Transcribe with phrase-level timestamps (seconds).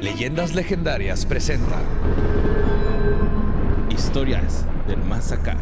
[0.00, 1.82] Leyendas legendarias presenta
[3.90, 5.56] Historias del más acá.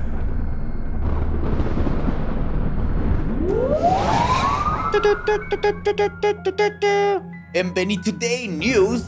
[7.55, 9.05] En Benny Today News,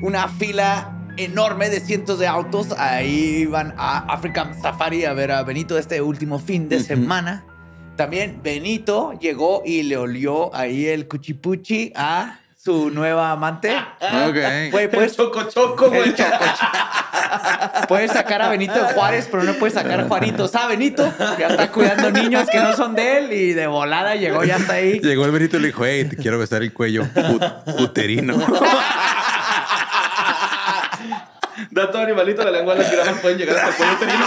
[0.00, 2.70] una fila enorme de cientos de autos.
[2.70, 7.44] Ahí van a African Safari a ver a Benito este último fin de semana.
[7.96, 13.72] También Benito llegó y le olió ahí el cuchipuchi a su nueva amante.
[13.76, 14.72] Ok.
[14.72, 16.12] Güey, puedes, Choco choco, güey.
[17.86, 20.52] puedes sacar a Benito de Juárez, pero no puedes sacar a Juanitos.
[20.56, 24.42] Ah, Benito ya está cuidando niños que no son de él y de volada llegó,
[24.42, 24.98] ya está ahí.
[24.98, 28.36] Llegó el Benito y le dijo, hey, te quiero besar el cuello ut- uterino.
[31.70, 34.26] Dato animalito, la lengua de las jirafa pueden llegar hasta el cuello uterino.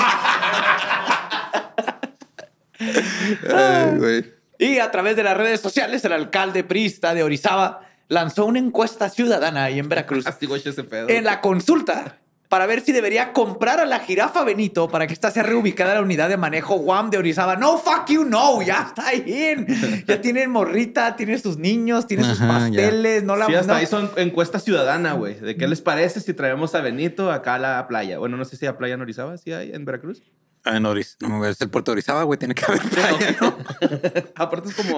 [3.53, 4.33] Ay, güey.
[4.59, 9.09] Y a través de las redes sociales, el alcalde priista de Orizaba lanzó una encuesta
[9.09, 10.25] ciudadana ahí en Veracruz
[10.65, 11.07] ese pedo.
[11.09, 12.17] en la consulta
[12.49, 15.95] para ver si debería comprar a la jirafa Benito para que ésta sea reubicada a
[15.95, 17.55] la unidad de manejo WAM de Orizaba.
[17.55, 20.03] No, fuck you, no, ya está ahí.
[20.07, 23.85] Ya tiene morrita, tiene sus niños, tiene sus pasteles, no la Sí, hasta no- ahí
[23.85, 25.35] son encuesta ciudadana, güey.
[25.35, 28.17] ¿De qué les parece si traemos a Benito acá a la playa?
[28.17, 30.23] Bueno, no sé si a Playa en Orizaba, sí hay en Veracruz.
[30.65, 31.39] Ah, en Oriz- No,
[31.71, 32.37] puerto de Orizaba, güey.
[32.37, 33.57] Tiene que haber playa, ¿no?
[34.35, 34.97] Aparte es como,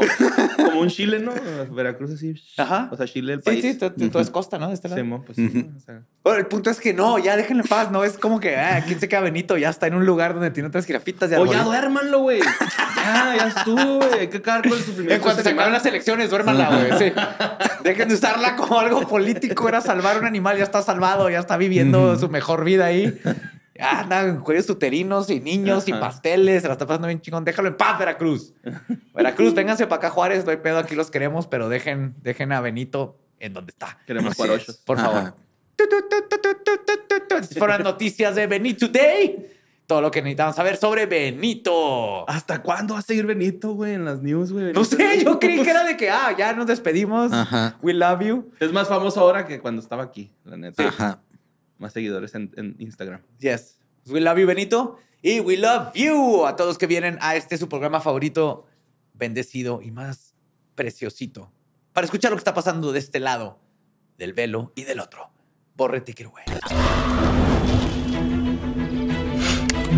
[0.57, 1.31] como un Chile, ¿no?
[1.73, 2.33] Veracruz así.
[2.57, 2.89] Ajá.
[2.91, 3.61] O sea, Chile el Sí, país.
[3.61, 4.69] sí, todo, todo es costa, ¿no?
[4.69, 4.99] De este lado.
[5.01, 5.69] Simón, pues sí.
[5.75, 6.01] o sea.
[6.23, 8.83] Bueno, el punto es que no, ya déjenlo en paz, no es como que, ah,
[8.85, 9.57] ¿quién se queda Benito?
[9.57, 12.41] Ya está en un lugar donde tiene otras jirafitas de O ya duérmanlo, güey.
[13.01, 14.19] Ya, ya estuvo, güey.
[14.19, 15.15] Hay que acabar con el sufrimiento.
[15.15, 16.99] En cuanto se acaben las elecciones, duérmanla, güey.
[16.99, 17.13] Sí.
[17.83, 19.67] Dejen de usarla como algo político.
[19.67, 23.19] Era salvar un animal, ya está salvado, ya está viviendo su mejor vida ahí.
[23.81, 26.61] Ya andan en cuellos uterinos y niños y pasteles.
[26.61, 27.43] Se la está pasando bien chingón.
[27.43, 28.53] Déjalo en paz, Veracruz.
[29.15, 30.45] Veracruz, vénganse para acá, Juárez.
[30.45, 33.97] No hay pedo, aquí los queremos, pero dejen, dejen a Benito en donde está.
[34.05, 34.77] Queremos cuarochos.
[34.85, 35.33] Por favor.
[37.57, 39.47] Fueron noticias de Benito Today.
[39.87, 42.29] Todo lo que necesitamos saber sobre Benito.
[42.29, 44.73] ¿Hasta cuándo va a seguir Benito, güey, en las news, güey?
[44.73, 47.33] No sé, yo creí que era de que, ah, ya nos despedimos.
[47.33, 47.77] Ajá.
[47.81, 48.51] We love you.
[48.59, 50.87] Es más famoso ahora que cuando estaba aquí, la neta.
[50.87, 51.19] Ajá.
[51.81, 53.21] Más seguidores en, en Instagram.
[53.39, 53.79] Yes.
[54.05, 54.99] We love you, Benito.
[55.23, 58.67] Y we love you a todos que vienen a este su programa favorito,
[59.13, 60.35] bendecido y más
[60.75, 61.51] preciosito.
[61.91, 63.59] Para escuchar lo que está pasando de este lado,
[64.19, 65.31] del velo y del otro.
[65.75, 66.45] Borre Ticker, güey.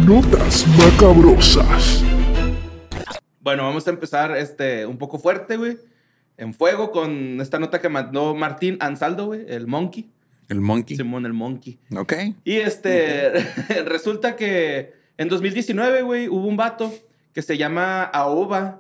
[0.06, 2.02] Notas macabrosas.
[3.42, 5.78] Bueno, vamos a empezar este, un poco fuerte, güey.
[6.38, 10.10] En fuego con esta nota que mandó Martín Ansaldo, güey, el Monkey.
[10.54, 10.96] El monkey.
[10.98, 11.80] Simón, el Monkey.
[11.96, 12.14] Ok.
[12.46, 13.32] Y este,
[13.86, 16.94] resulta que en 2019, güey, hubo un vato
[17.34, 18.80] que se llama Aoba.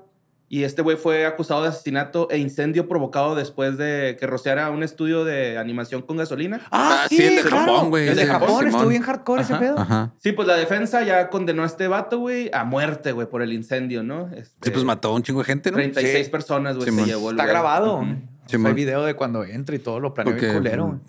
[0.50, 4.84] Y este güey fue acusado de asesinato e incendio provocado después de que rociara un
[4.84, 6.62] estudio de animación con gasolina.
[6.70, 9.80] Ah, sí, el de Japón, güey, El de Japón, estuvo bien hardcore ese pedo.
[9.80, 10.14] Ajá.
[10.20, 13.52] Sí, pues la defensa ya condenó a este vato, güey, a muerte, güey, por el
[13.52, 14.28] incendio, ¿no?
[14.28, 15.78] Este, Sí, pues mató a un chingo de gente, ¿no?
[15.78, 16.32] 36 Sí.
[16.32, 17.52] personas, güey, se llevó el Está güey.
[17.52, 17.96] grabado.
[17.96, 18.04] Ujú.
[18.12, 18.16] O
[18.46, 18.68] sea, Simón.
[18.68, 21.00] hay video de cuando entra y todo lo planeó bien culero.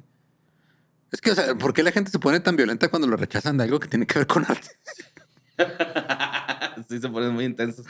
[1.15, 3.57] Es que, o sea, ¿por qué la gente se pone tan violenta cuando lo rechazan
[3.57, 4.69] de algo que tiene que ver con arte?
[6.89, 7.87] sí, se ponen muy intensos.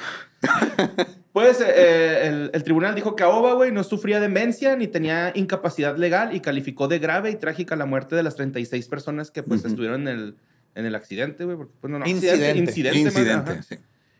[1.32, 5.96] pues eh, el, el tribunal dijo que Aoba, güey, no sufría demencia ni tenía incapacidad
[5.96, 9.64] legal y calificó de grave y trágica la muerte de las 36 personas que pues
[9.64, 10.36] estuvieron en el,
[10.74, 11.56] en el accidente, güey.
[11.80, 12.58] Pues, no, Incidente.
[12.58, 12.98] incidente.
[12.98, 13.76] Incidente, sí.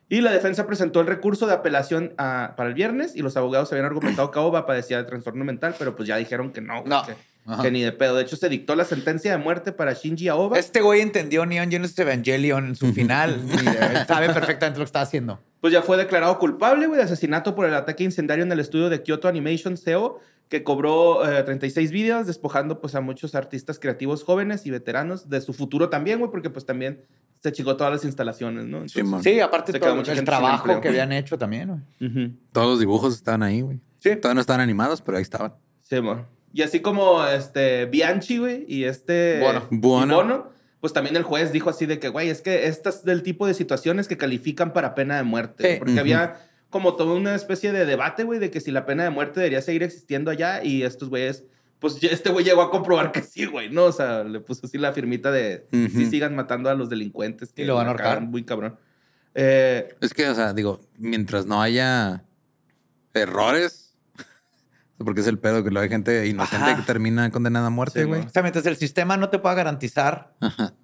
[0.08, 3.70] Y la defensa presentó el recurso de apelación a- para el viernes y los abogados
[3.72, 7.04] habían argumentado que Aoba padecía de trastorno mental, pero pues ya dijeron que no, No.
[7.04, 7.14] que,
[7.46, 7.62] Ajá.
[7.62, 8.16] que ni de pedo.
[8.16, 10.58] De hecho, se dictó la sentencia de muerte para Shinji Aoba.
[10.58, 14.88] Este güey entendió Neon Genesis Evangelion en su final y eh, sabe perfectamente lo que
[14.88, 15.38] está haciendo.
[15.60, 18.88] Pues ya fue declarado culpable, güey, de asesinato por el ataque incendiario en el estudio
[18.90, 24.24] de Kyoto Animation CO, que cobró eh, 36 videos, despojando pues a muchos artistas creativos
[24.24, 27.02] jóvenes y veteranos de su futuro también, güey, porque pues también
[27.42, 28.78] se chingó todas las instalaciones, ¿no?
[28.78, 29.22] Entonces, Simón.
[29.22, 30.80] Sí, aparte Se todo quedó mucha el gente trabajo empleo.
[30.80, 31.68] que habían hecho también.
[31.98, 32.10] güey.
[32.10, 32.34] ujú.
[32.52, 33.80] Todos los dibujos estaban ahí, güey.
[33.98, 34.16] Sí.
[34.16, 35.54] Todavía no estaban animados, pero ahí estaban.
[35.82, 36.26] Sí, mo.
[36.54, 39.66] Y así como este Bianchi, güey, y este Bono.
[39.70, 40.14] y Bono.
[40.16, 43.46] Bono, pues también el juez dijo así de que, güey, es que estas del tipo
[43.46, 45.72] de situaciones que califican para pena de muerte.
[45.72, 45.78] Sí.
[45.80, 46.38] Porque había
[46.70, 49.62] como toda una especie de debate, güey, de que si la pena de muerte debería
[49.62, 51.44] seguir existiendo allá y estos güeyes,
[51.80, 53.84] pues este güey llegó a comprobar que sí, güey, ¿no?
[53.86, 56.08] O sea, le puso así la firmita de Ujú.
[56.08, 57.52] sigan matando a los delincuentes.
[57.52, 58.20] Que Y lo van a ahorcar.
[58.20, 58.76] Muy cabrón.
[59.34, 62.22] Eh, Es que, o sea, digo, mientras no haya
[63.12, 63.83] errores,
[64.98, 66.76] porque es el pedo que luego hay gente inocente Ajá.
[66.76, 68.20] que termina condenada a muerte, Sí, güey.
[68.22, 70.34] O sea, mientras el sistema no te pueda garantizar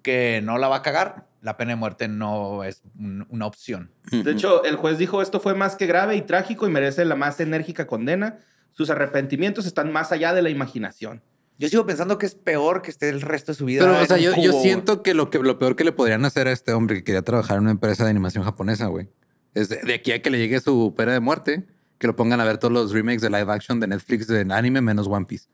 [0.01, 3.91] que no la va a cagar, la pena de muerte no es un- una opción.
[4.11, 7.15] De hecho, el juez dijo esto fue más que grave y trágico y merece la
[7.15, 8.39] más enérgica condena.
[8.73, 11.21] Sus arrepentimientos están más allá de la imaginación.
[11.57, 13.81] Yo sigo pensando que es peor que esté el resto de su vida.
[13.81, 16.51] Pero, o sea, yo, siento que lo, que lo peor que le podrían hacer a
[16.51, 19.09] este hombre que quería trabajar en una empresa de animación japonesa, güey,
[19.53, 21.67] es de, de aquí a que le llegue su pena de muerte,
[22.01, 24.81] que lo pongan a ver todos los remakes de live action de Netflix de anime
[24.81, 25.45] menos One Piece.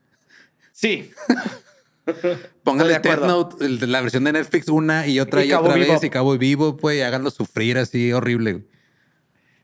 [0.72, 1.10] Sí.
[2.64, 3.20] Póngale Death.
[3.20, 5.92] Note, la versión de Netflix, una y otra Y otra Vivo.
[5.92, 8.64] vez, y Cabo Vivo, pues, y háganlo sufrir así horrible.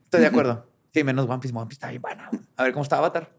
[0.04, 0.70] Estoy de acuerdo.
[0.92, 1.56] Sí, menos One Piece.
[1.56, 2.22] One Piece está bien bueno.
[2.58, 3.32] A ver cómo está Avatar.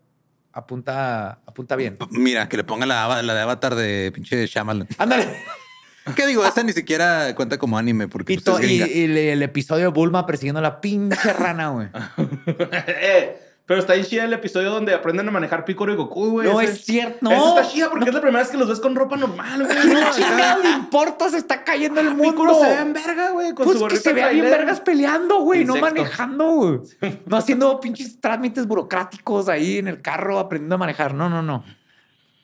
[0.51, 1.99] Apunta, apunta bien.
[2.09, 4.87] Mira, que le pongan la, la de Avatar de pinche Shyamalan.
[4.97, 5.27] Ándale.
[6.15, 6.45] ¿Qué digo?
[6.45, 9.85] Esa ni siquiera cuenta como anime porque Y, pues, es y- y el, el episodio
[9.85, 11.87] de Bulma persiguiendo a la pinche rana, güey.
[12.87, 16.47] Eh, pero está ahí chida el episodio donde aprenden a manejar Piccolo y Goku, güey.
[16.47, 17.17] No Ese- es cierto.
[17.21, 17.57] No.
[17.57, 19.75] Está chida porque es la primera vez que los ves con ropa normal, güey.
[19.75, 20.11] ¿Qué ¿no?
[20.11, 21.29] chingado le importa?
[21.31, 22.23] Se está cayendo el mundo.
[22.25, 25.39] Piccolo se ve en verga, güey, con Pues su que se vea bien vergas peleando,
[25.39, 26.79] güey, no manejando, güey.
[27.25, 31.15] No haciendo pinches trámites burocráticos ahí en el carro aprendiendo a manejar.
[31.15, 31.63] No, no, no.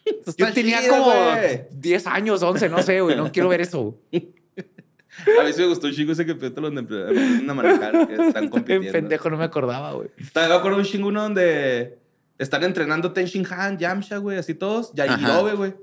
[0.38, 1.64] Yo tenía chido, como güey.
[1.72, 3.16] 10 años, 11, no sé, güey.
[3.16, 3.98] No quiero ver eso.
[4.12, 8.16] A mí sí me gustó un chingo ese que te los aprenden a manejar, que
[8.16, 8.92] están compitiendo.
[8.94, 10.10] pendejo, no me acordaba, güey.
[10.34, 12.00] Me acuerdo un chingo uno donde
[12.40, 15.74] están entrenando Tenshin Han, Yamcha, güey, así todos, Yajirobe, güey.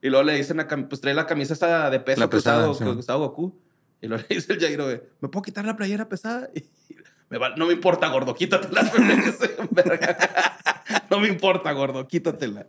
[0.00, 2.68] Y luego le dicen, a pues trae la camisa esa de peso La que pesada,
[2.70, 2.94] usaba, sí.
[2.94, 3.54] que usaba Goku.
[4.00, 6.48] Y luego le dice el Yajirobe, ¿me puedo quitar la playera pesada?
[6.54, 6.64] Y
[7.28, 8.90] me va- no me importa, gordo, quítatela.
[11.10, 12.66] No me importa, gordo, quítatela.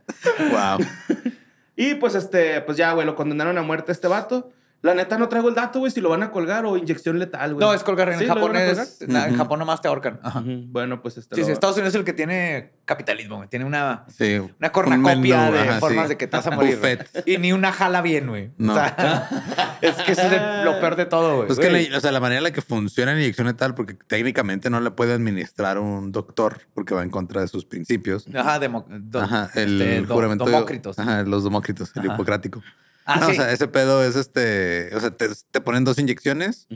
[0.52, 0.86] Wow.
[1.76, 4.52] Y pues este, pues ya, güey, lo condenaron a muerte a este vato.
[4.82, 7.54] La neta no traigo el dato, güey, si lo van a colgar o inyección letal,
[7.54, 7.68] güey.
[7.68, 8.26] No, es colgar en ¿Sí?
[8.26, 8.52] ¿Lo Japón.
[8.52, 9.38] iban a Es, na- en Ujú.
[9.44, 10.22] Japón nomás te ahorcan.
[10.24, 10.42] Ajá.
[10.46, 11.36] Bueno, pues este.
[11.36, 13.50] Sí, sí, Estados Unidos es el que tiene capitalismo, güey.
[13.50, 14.40] Tiene una, Sí.
[14.58, 16.10] una cornacopia Un menú, de ajá, formas sí.
[16.10, 16.80] de que te vas a morir.
[17.26, 18.52] Y ni una jala bien, güey.
[18.58, 18.72] No.
[18.72, 21.48] O sea, es que eso es lo peor de todo, güey.
[21.48, 21.90] Pues que Güey.
[21.90, 24.80] la, o sea, la manera en la que funciona la inyección letal, porque técnicamente no
[24.80, 28.26] la puede administrar un doctor porque va en contra de sus principios.
[28.34, 30.46] Ajá, demo- do- Ajá, el este, do- juramento.
[30.46, 30.98] Demócritos.
[31.00, 32.14] Ajá, los demócritos, el Ajá.
[32.14, 32.64] hipocrático.
[33.10, 33.32] Ah, No, sí.
[33.32, 34.96] O sea, ese pedo es este.
[34.96, 36.68] O sea, te, te ponen dos inyecciones,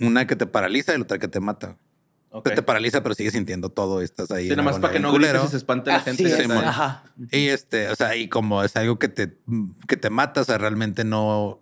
[0.00, 1.76] una que te paraliza y la otra que te mata.
[2.30, 2.44] ok.
[2.44, 4.44] Te, te paraliza, pero sigues sintiendo todo y estás ahí.
[4.44, 6.54] Sí, nada más para que no grites y se espante la Así gente.
[6.54, 7.04] Ajá.
[7.30, 9.38] Y este, o sea, y como es algo que te,
[9.86, 11.60] que te mata, o sea, realmente no.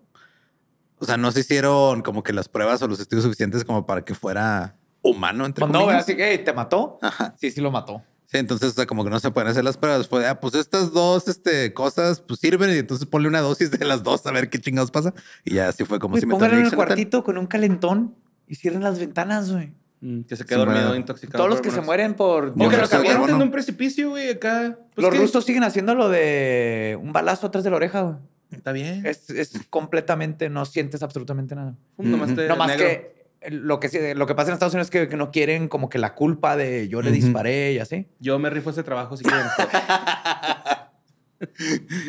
[0.98, 4.04] O sea, no se hicieron como que las pruebas o los estudios suficientes como para
[4.04, 6.98] que fuera humano, entre Pues no, así que te mató.
[7.02, 7.34] Ajá.
[7.38, 8.02] Sí, sí lo mató.
[8.28, 10.08] Sí, entonces, o sea, como que no se pueden hacer las pruebas.
[10.08, 13.70] Fue, de, ah, pues estas dos este, cosas pues sirven y entonces ponle una dosis
[13.70, 15.14] de las dos a ver qué chingados pasa.
[15.44, 18.14] Y ya así fue como si me en el cuartito con un calentón
[18.48, 19.72] y cierren las ventanas, güey.
[20.00, 21.38] Mm, Que se quedó Sí, dormido, intoxicado.
[21.38, 22.48] Todos los que se mueren por...
[22.48, 23.38] O que lo bueno.
[23.38, 24.76] de un precipicio, güey, acá.
[24.94, 25.20] Pues, los ¿qué?
[25.20, 28.16] rusos siguen haciendo lo de un balazo atrás de la oreja, güey.
[28.50, 29.04] Está bien.
[29.06, 31.76] Es, es completamente, no sientes absolutamente nada.
[31.96, 32.36] Pum, nomás Ujú.
[32.36, 32.86] te- No más negro.
[32.86, 33.15] que
[33.50, 35.98] lo que, lo que pasa en Estados Unidos es que, que no quieren como que
[35.98, 38.06] la culpa de yo le disparé y así.
[38.20, 39.46] Yo me rifo ese trabajo si quieren.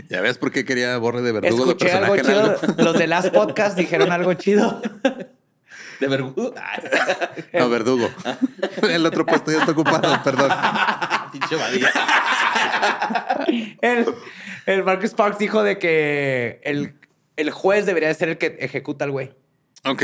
[0.10, 2.70] Ya ves por qué quería borre de verdugo de Escuché algo personaje en chido.
[2.70, 2.84] algo.
[2.84, 4.82] Los de Last Podcast dijeron algo chido.
[6.00, 6.53] De vergudo.
[7.53, 8.08] No, verdugo.
[8.88, 10.51] El otro puesto ya está ocupado, perdón.
[11.32, 11.56] Pinche.
[13.82, 14.06] El,
[14.67, 16.94] el Marcus Sparks dijo de que el,
[17.36, 19.34] el juez debería de ser el que ejecuta al güey.
[19.86, 20.04] Ok.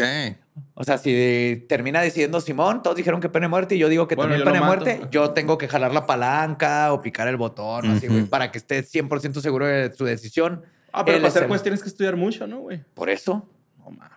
[0.76, 4.16] O sea, si termina decidiendo Simón, todos dijeron que pene muerte y yo digo que
[4.16, 4.66] Bueno, también mato.
[4.86, 8.60] muerte, yo tengo que jalar la palanca o picar el botón, así, güey, para que
[8.60, 10.64] esté 100% seguro de su decisión.
[10.92, 12.84] Ah, pero Él para es ser el- juez tienes que estudiar mucho, ¿no, güey?
[12.94, 13.50] Por eso.
[13.80, 14.12] No mames.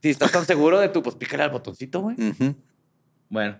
[0.00, 2.16] Si estás tan seguro de tu, pues pícale al botoncito, güey.
[3.28, 3.58] Bueno,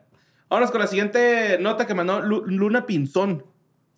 [0.48, 3.44] vámonos con la siguiente nota que mandó Lu- Luna Pinzón.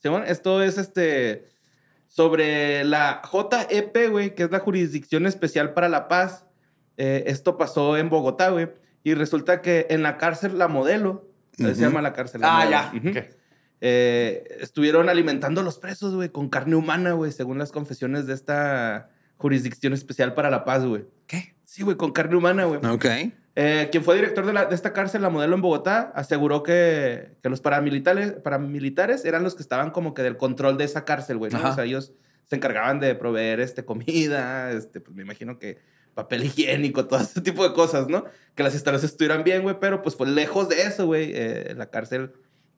[0.02, 1.48] Simón, Esto es este
[2.08, 6.46] sobre la JEP, güey, que es la Jurisdicción Especial para la Paz.
[6.96, 8.68] Eh, esto pasó en Bogotá, güey.
[9.04, 12.40] Y resulta que en la cárcel La Modelo, se llama la cárcel.
[12.42, 13.12] La Ah, Modelo.
[13.12, 13.26] ya.
[13.80, 18.34] Eh, estuvieron alimentando a los presos, güey, con carne humana, güey, según las confesiones de
[18.34, 21.04] esta Jurisdicción Especial para la Paz, güey.
[21.26, 21.56] ¿Qué?
[21.64, 22.78] Sí, güey, con carne humana, güey.
[22.86, 23.06] Ok.
[23.56, 27.36] Eh, quien fue director de, la- de esta cárcel, la modelo en Bogotá, aseguró que,
[27.42, 31.38] que los paramilitares, paramilitares eran los que estaban como que del control de esa cárcel,
[31.38, 31.52] güey.
[31.52, 32.12] O sea, ellos
[32.46, 35.78] se encargaban de proveer este, comida, este, pues me imagino que
[36.14, 38.24] papel higiénico, todo ese tipo de cosas, ¿no?
[38.54, 41.32] Que las instalaciones estuvieran bien, güey, pero pues fue lejos de eso, güey.
[41.34, 42.32] Eh, la cárcel,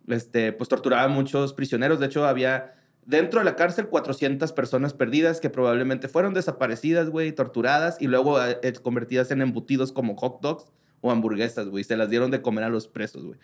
[0.08, 1.98] este, pues torturaba a muchos prisioneros.
[2.00, 2.74] De hecho, había
[3.06, 8.42] dentro de la cárcel 400 personas perdidas que probablemente fueron desaparecidas, güey, torturadas y luego
[8.42, 10.66] eh, eh, convertidas en embutidos como hot dogs
[11.00, 11.84] o hamburguesas, güey.
[11.84, 13.38] Se las dieron de comer a los presos, güey.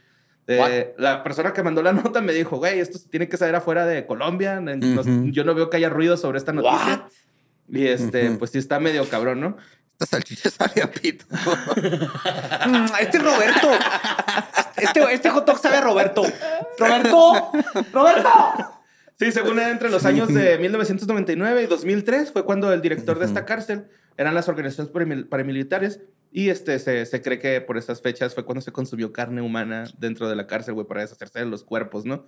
[0.47, 3.55] Eh, la persona que mandó la nota me dijo, güey, esto se tiene que saber
[3.55, 4.55] afuera de Colombia.
[4.57, 5.27] En- nos- Ujú.
[5.27, 7.05] yo no veo que haya ruido sobre esta noticia.
[7.05, 7.11] What?
[7.73, 9.57] Y este, pues sí está medio cabrón, ¿no?
[10.01, 11.27] Esta salchicha sabe a pito.
[11.31, 13.69] Mm, este es Roberto.
[14.77, 16.23] Este, este hot dog sabe a Roberto.
[16.79, 17.53] Roberto.
[17.93, 18.29] Roberto.
[19.19, 23.45] Sí, según entre los años de 1999 y 2003 fue cuando el director de esta
[23.45, 26.01] cárcel eran las organizaciones paramil- paramilitares
[26.33, 29.85] y este, se, se cree que por esas fechas fue cuando se consumió carne humana
[29.99, 32.25] dentro de la cárcel, güey, para deshacerse de los cuerpos, ¿no?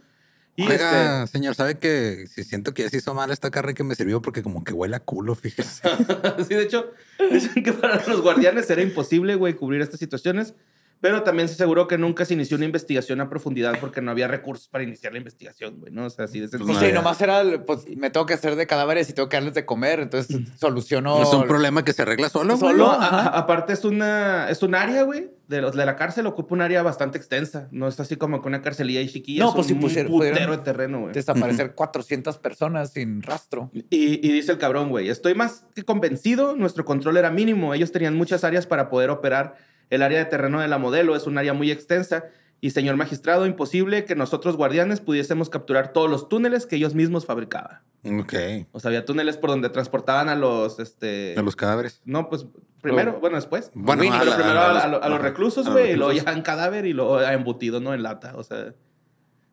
[0.54, 3.84] Y este, señor, ¿sabe que si siento que ya se hizo mal esta carne que
[3.84, 5.82] me sirvió porque como que huele a culo, fíjese?
[6.46, 6.92] sí, de hecho,
[7.30, 10.54] dicen que para los guardianes era imposible, güey, cubrir estas situaciones,
[11.02, 14.26] pero también se aseguró que nunca se inició una investigación a profundidad porque no había
[14.28, 16.06] recursos para iniciar la investigación, güey, ¿no?
[16.06, 18.56] O sea, así de Pues Pues no sí, nomás era, pues me tengo que hacer
[18.56, 21.18] de cadáveres y tengo que darles de comer, entonces soluciono.
[21.18, 22.56] ¿No es un problema que se arregla solo?
[22.56, 22.78] Solo.
[22.86, 26.54] No, a- aparte es una es un área, güey, de, los- de la cárcel ocupa
[26.54, 27.68] un área bastante extensa.
[27.72, 29.42] No es así como que una carcelilla y chiquilla.
[29.42, 31.12] No, es pues si un pusiera- putero pudieran de terreno, güey.
[31.12, 33.70] Desaparecer 400 personas sin rastro.
[33.90, 37.74] Y, y dice el cabrón, güey, estoy más que convencido, nuestro control era mínimo.
[37.74, 39.56] Ellos tenían muchas áreas para poder operar.
[39.92, 42.24] El área de terreno de la modelo es un área muy extensa.
[42.60, 47.26] Y señor magistrado, imposible que nosotros guardianes pudiésemos capturar todos los túneles que ellos mismos
[47.26, 47.80] fabricaban.
[48.04, 48.34] Ok.
[48.70, 51.34] O sea, había túneles por donde transportaban a los, este...
[51.36, 52.00] A los cadáveres.
[52.04, 52.46] No, pues
[52.80, 53.70] primero, bueno, después.
[53.74, 55.96] Bueno, Pero a la- primero a a, los- a lo- a los reclusos, güey, y
[55.96, 57.94] luego ya en cadáver y luego embutido, ¿no?
[57.94, 58.34] En lata.
[58.36, 58.74] O sea,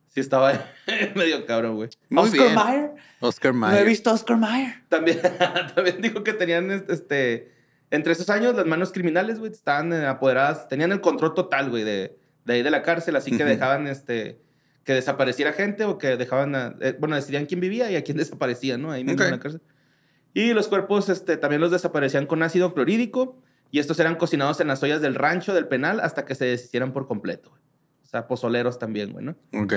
[0.08, 0.54] sí estaba
[1.16, 1.90] medio cabrón, güey.
[2.16, 2.56] Oscar bien.
[2.56, 2.92] Mayer.
[3.22, 3.86] Oscar No he Mayer.
[3.88, 4.84] visto a Oscar Mayer.
[4.88, 5.20] También,
[5.76, 7.58] también dijo que tenían, este...
[7.92, 11.84] Entre esos años, las manos criminales, güey, estaban eh, apoderadas, tenían el control total, güey,
[11.84, 14.42] de, de ahí de la cárcel, así que dejaban, este...
[14.84, 16.56] Que desapareciera gente o que dejaban...
[16.56, 18.92] a- eh, bueno, decidían quién vivía y a quién desaparecía, ¿no?
[18.92, 19.62] Ahí mismo en la cárcel.
[20.34, 23.42] Y los cuerpos este, también los desaparecían con ácido clorhídrico
[23.72, 26.94] y estos eran cocinados en las ollas del rancho del penal hasta que se deshicieran
[26.94, 27.50] por completo.
[27.50, 27.62] güey.
[28.04, 29.36] O sea, pozoleros también, güey, ¿no?
[29.54, 29.74] Ok.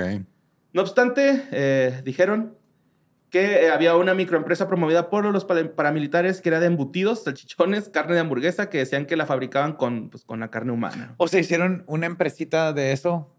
[0.73, 2.57] No obstante, eh, dijeron
[3.33, 7.89] que eh, había una microempresa promovida por los pa- paramilitares que era de embutidos, salchichones,
[7.93, 11.15] carne de hamburguesa, que decían que la fabricaban con, pues, con la carne humana.
[11.17, 13.29] O sea, hicieron una empresita de eso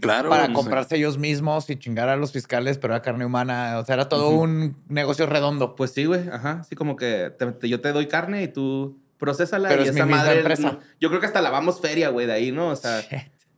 [0.00, 0.28] Claro.
[0.28, 0.54] para no sé.
[0.54, 3.78] comprarse ellos mismos y chingar a los fiscales, pero era carne humana.
[3.80, 5.74] O sea, era todo un negocio redondo.
[5.74, 6.58] Pues sí, güey, ajá.
[6.60, 9.94] Así como que te- te- yo te doy carne y tú procésala Pero y es
[9.94, 10.38] mi esa misma madre...
[10.40, 10.62] empresa.
[10.72, 12.68] no- yo creo que hasta lavamos feria, güey, de ahí, ¿no?
[12.68, 13.00] O sea...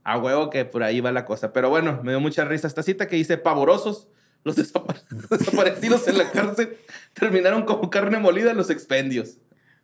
[0.02, 1.52] A huevo que por ahí va la cosa.
[1.52, 4.08] Pero bueno, me dio mucha risa esta cita que dice pavorosos.
[4.44, 4.94] Los desapa-
[5.30, 6.76] desaparecidos en la cárcel
[7.12, 9.36] terminaron como carne molida en los expendios.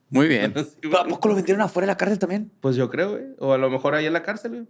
[0.08, 0.52] Muy bien.
[0.80, 2.50] ¿Pero ¿A poco lo vendieron afuera de la cárcel también?
[2.60, 3.24] Pues yo creo, güey.
[3.38, 4.66] O a lo mejor ahí en la cárcel, güey.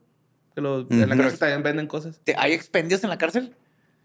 [0.55, 2.21] Que lo- En la cárcel también venden cosas.
[2.25, 3.55] ¿Te- ¿Hay expendios en la cárcel?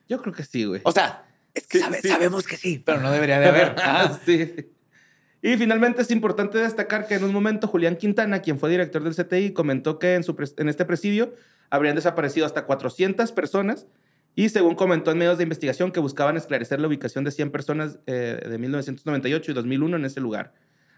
[0.09, 0.81] Yo creo que sí, güey.
[0.83, 2.09] O sea, es que Sí, sabe- sí.
[2.09, 3.75] sabemos que sí, pero no debería de haber.
[3.77, 4.53] Ah, sí.
[5.41, 9.15] Y finalmente es importante destacar que en un momento Julián Quintana, quien fue director del
[9.15, 11.33] CTI, comentó que en, su en este presidio
[11.71, 13.87] habrían desaparecido hasta 400 personas
[14.35, 17.99] y según comentó en medios de investigación que buscaban esclarecer la ubicación de 100 personas
[18.07, 20.53] eh, de 1998 y 2001 en ese lugar.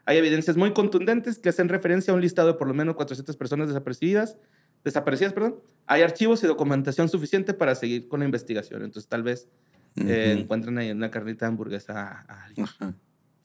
[0.06, 3.36] Hay evidencias muy contundentes que hacen referencia a un listado de por lo menos 400
[3.38, 4.38] personas desaparecidas,
[4.84, 5.56] desaparecidas, perdón.
[5.88, 8.84] Hay archivos y documentación suficiente para seguir con la investigación.
[8.84, 9.48] Entonces tal vez
[9.96, 10.42] eh, Ujú.
[10.42, 12.66] encuentren ahí una carnita de hamburguesa a, a alguien.
[12.68, 12.94] Ajá.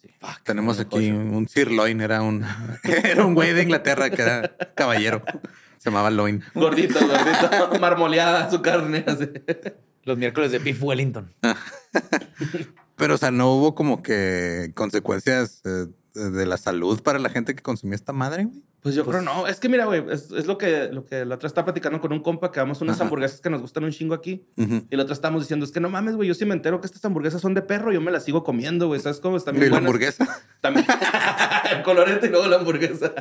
[0.02, 0.08] Sí.
[0.44, 2.44] Tenemos Una aquí un sirloin, era un,
[2.84, 5.22] era un güey de Inglaterra que era caballero.
[5.78, 6.42] Se llamaba Loin.
[6.54, 9.04] Gordito, gordito, marmoleada su carne.
[9.06, 9.28] así.
[10.04, 11.32] los miércoles de Beef Wellington.
[12.96, 17.54] Pero, o sea, no hubo como que consecuencias eh, de la salud para la gente
[17.54, 18.62] que consumía esta madre, güey.
[18.80, 19.46] Pues yo creo no.
[19.48, 22.12] Es que mira, güey, es, es lo, que, lo que la otra está platicando con
[22.12, 23.04] un compa que vamos unas Ajá.
[23.04, 24.46] hamburguesas que nos gustan un chingo aquí.
[24.56, 26.86] Y la otra estamos diciendo, es que no mames, güey, yo sí me entero que
[26.86, 29.00] estas hamburguesas son de perro, yo me las sigo comiendo, güey.
[29.00, 29.36] ¿Sabes cómo?
[29.36, 29.88] Están Y bien la buenas.
[29.88, 30.42] hamburguesa.
[30.60, 30.86] También.
[31.72, 33.12] El colorete y luego la hamburguesa.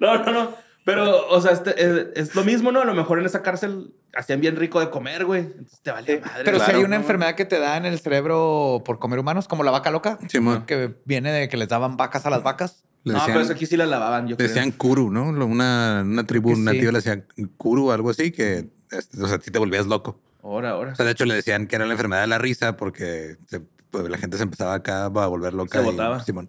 [0.00, 0.67] No, no, no.
[0.88, 2.80] Pero, o sea, este, es, es lo mismo, ¿no?
[2.80, 5.42] A lo mejor en esa cárcel hacían bien rico de comer, güey.
[5.42, 6.44] Entonces te valía madre.
[6.46, 6.94] Pero si hay una ¿no?
[6.96, 10.18] enfermedad que te da en el cerebro por comer humanos, como la vaca loca,
[10.66, 12.84] que viene de que les daban vacas a las vacas.
[13.04, 15.28] Le No, decían, pero eso aquí sí la lavaban, yo le decían Kuru, ¿no?
[15.28, 16.62] Una, una tribu sí.
[16.62, 17.26] nativa le decían
[17.58, 20.18] Kuru o algo así, que este, o sea, a ti te volvías loco.
[20.42, 20.92] Ahora, ahora.
[20.92, 23.60] O sea, de hecho le decían que era la enfermedad de la risa porque se-
[23.90, 25.78] pues, la gente se empezaba acá a volver loca.
[25.80, 26.24] Se y- botaba.
[26.24, 26.48] Simón.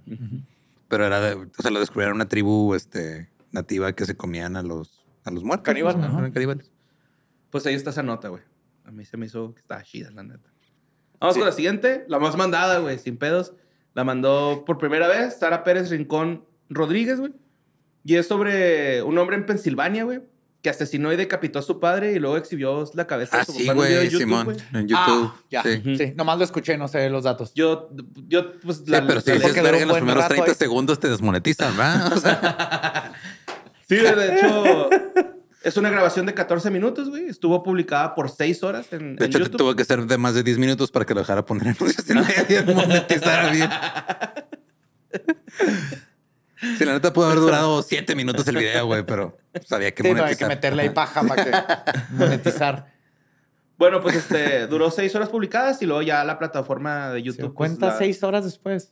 [0.88, 4.63] Pero era, de- o sea, lo descubrieron una tribu este, nativa que se comían a
[4.63, 5.65] los, a los muertos.
[5.65, 6.71] Caníbales, eran caníbales.
[7.49, 8.43] Pues ahí está esa nota, güey.
[8.85, 10.49] A mí se me hizo que estaba chida, la neta.
[11.19, 13.53] Vamos con la siguiente, la más mandada, güey, sin pedos.
[13.93, 17.33] La mandó por primera vez Sara Pérez Rincón Rodríguez, güey.
[18.03, 20.21] Y es sobre un hombre en Pensilvania, güey,
[20.61, 23.53] que asesinó y decapitó a su padre y luego exhibió la cabeza Ah, de su
[23.53, 24.57] sí, güey, Simón.
[24.73, 25.31] En YouTube.
[25.33, 25.63] Ah, ya.
[25.63, 25.81] Sí.
[25.97, 26.13] Sí.
[26.15, 27.53] nomás lo escuché, no sé los datos.
[27.55, 27.89] Yo,
[28.27, 30.57] yo, pues, Sí, la, pero si dices verga en los primeros rato 30 ahí.
[30.57, 32.13] segundos te desmonetizan, ¿verdad?
[32.13, 33.13] O sea,
[33.87, 34.89] Sí, de hecho,
[35.63, 37.27] es una grabación de 14 minutos, güey.
[37.27, 39.57] Estuvo publicada por 6 horas en, de en hecho, YouTube.
[39.57, 41.75] tuvo que ser de más de 10 minutos para que lo dejara poner en
[42.69, 43.69] y monetizara bien.
[46.77, 50.09] Si la neta pudo haber durado 7 minutos el video, güey, pero sabía que Sí,
[50.09, 50.47] no, hay monetizar.
[50.49, 51.51] que meterle ahí paja para que
[52.11, 52.93] monetizar.
[53.77, 57.53] Bueno, pues este, duró 6 horas publicadas y luego ya la plataforma de Se YouTube.
[57.53, 58.91] pues, cuenta la- seis horas después.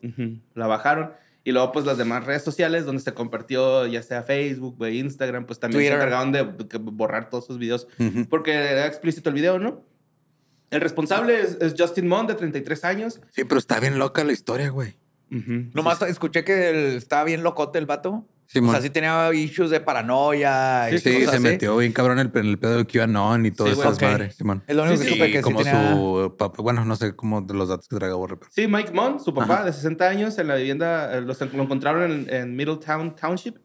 [0.54, 1.12] La bajaron.
[1.44, 5.46] Y luego, pues, las demás redes sociales donde se compartió, ya sea Facebook, güey, Instagram,
[5.46, 5.94] pues también Twitter.
[6.00, 6.44] se encargaron de
[6.92, 7.88] borrar todos sus videos
[8.30, 9.82] porque era explícito el video, ¿no?
[10.70, 13.22] El responsable es, es Justin Mon, de 33 años.
[13.32, 14.98] Sí, pero está bien loca la historia, güey.
[15.32, 15.70] Ujú.
[15.74, 18.26] Nomás escuché que el- estaba bien locote el vato.
[18.50, 18.70] Simón.
[18.70, 20.90] O sea, sí tenía issues de paranoia.
[20.90, 21.44] y Sí, cosas se así.
[21.44, 23.82] metió bien cabrón en el, en el pedo de QAnon y todo Sí, eso.
[23.84, 23.94] güey.
[23.94, 24.02] Ok.
[24.04, 24.64] madre, Simón.
[24.66, 25.94] Es lo único Sí, que sí, supe que sí como tenía...
[25.94, 28.94] su papá, bueno, no sé cómo de los datos que traiga Borre, pero Sí, Mike
[28.94, 29.66] Mon, su papá Ajá.
[29.66, 33.58] de 60 años, en la vivienda, eh, los- lo encontraron en, en Middletown Township.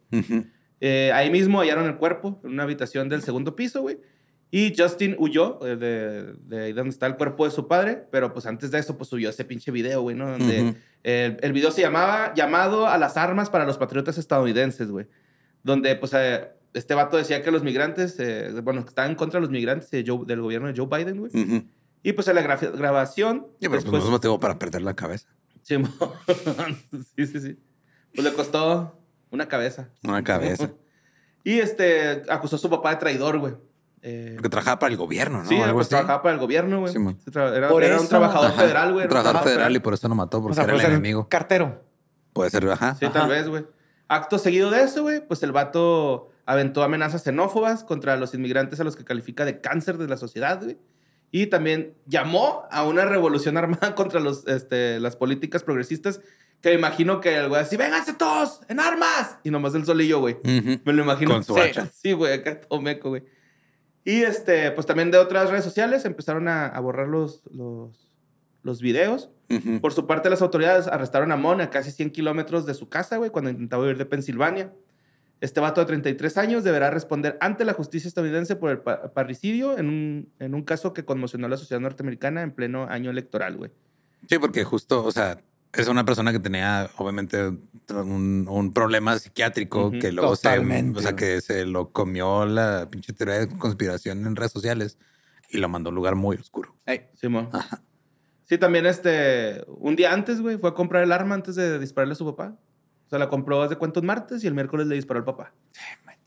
[0.81, 3.99] Eh, ahí mismo hallaron el cuerpo en una habitación del segundo piso, güey.
[4.51, 8.33] Y Justin huyó eh, de, de ahí donde está el cuerpo de su padre, pero
[8.33, 10.29] pues antes de eso, pues subió ese pinche video, güey, ¿no?
[10.29, 10.75] Donde.
[11.03, 15.07] El, el video se llamaba Llamado a las armas para los patriotas estadounidenses, güey.
[15.63, 19.49] Donde, pues, eh, este vato decía que los migrantes, eh, bueno, que estaban contra los
[19.49, 21.31] migrantes de Joe- del gobierno de Joe Biden, güey.
[22.03, 23.45] Y pues en la grabación...
[23.51, 25.27] Sí, pero pues después- no es motivo para perder la cabeza.
[25.61, 25.93] Simón.
[27.15, 27.59] sí, sí, sí.
[28.13, 28.99] Pues le costó
[29.31, 29.89] una cabeza.
[30.03, 30.71] Una cabeza.
[31.45, 33.55] Y este, acusó a su papá de traidor, güey.
[34.05, 35.47] Eh, Porque trabajaba para el gobierno, ¿no?
[35.49, 35.91] sí, Algo pues, así.
[35.91, 36.91] trabajaba para el gobierno, güey.
[36.91, 36.99] Sí,
[37.33, 38.61] Era, Por era un trabajador Ajá.
[38.61, 39.05] federal, güey.
[39.05, 40.99] Un trabajador federal y por eso lo mató, O porque sea, era puede el ser
[40.99, 41.29] enemigo.
[41.29, 41.81] Cartero.
[42.33, 42.95] Puede ser, ajá.
[42.95, 43.13] Sí, Ajá.
[43.13, 43.65] tal vez, güey.
[44.09, 48.83] Acto seguido de eso, güey, pues el vato aventó amenazas xenófobas contra los inmigrantes a
[48.83, 50.77] los que califica de cáncer de la sociedad, güey.
[51.31, 56.19] Y también llamó a una revolución armada contra los, este, las políticas progresistas,
[56.61, 59.37] que me imagino que el güey así, vénganse todos, en armas.
[59.43, 60.33] Y nomás el solillo, güey.
[60.43, 60.81] Ujú.
[60.83, 61.31] Me lo imagino.
[61.31, 61.85] Con su sí, hacha.
[61.87, 63.23] Sí, güey, acá todo meco, güey.
[64.05, 68.09] Y este, pues también de otras redes sociales empezaron a, a borrar los, los,
[68.61, 69.29] los videos.
[69.81, 73.17] Por su parte, las autoridades arrestaron a Mon a casi 100 kilómetros de su casa,
[73.17, 74.73] güey, cuando intentaba huir de Pensilvania.
[75.41, 79.77] Este vato de 33 años deberá responder ante la justicia estadounidense por el pa- parricidio
[79.77, 83.57] en un, en un caso que conmocionó a la sociedad norteamericana en pleno año electoral,
[83.57, 83.69] güey.
[84.27, 85.39] Sí, porque justo, o sea,
[85.73, 87.51] es una persona que tenía obviamente
[87.89, 92.87] un, un problema psiquiátrico que luego se, Totalmente, o sea, que se lo comió la
[92.89, 94.97] pinche teoría de conspiración en redes sociales
[95.49, 96.75] y lo mandó a un lugar muy oscuro.
[96.85, 97.49] Ey, Simón.
[98.45, 102.11] Sí, también este, un día antes, güey, fue a comprar el arma antes de dispararle
[102.11, 102.57] a su papá.
[103.05, 105.53] O sea, la compró hace cuánto un martes y el miércoles le disparó al papá.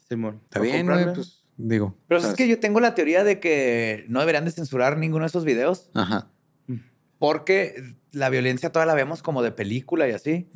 [0.08, 0.40] Simón.
[0.44, 1.96] Está bien, güey, pues digo.
[2.08, 5.24] Pero sea, es que yo tengo la teoría de que no deberían de censurar ninguno
[5.24, 6.30] de esos videos Ajá.
[7.18, 10.48] Porque la violencia toda la vemos como de película y así.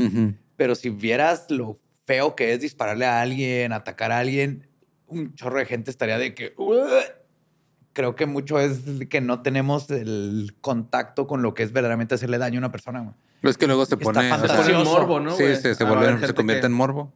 [0.56, 4.66] Pero si vieras lo feo que es dispararle a alguien, atacar a alguien,
[5.06, 6.54] un chorro de gente estaría de que...
[7.92, 12.38] Creo que mucho es que no tenemos el contacto con lo que es verdaderamente hacerle
[12.38, 13.14] daño a una persona.
[13.40, 14.18] Pero es que luego se pone.
[14.32, 15.56] o sea, Se pone morbo, ¿no, sí, güey?
[15.56, 17.12] se, se, Ah, vuelve- se convierte que- en morbo.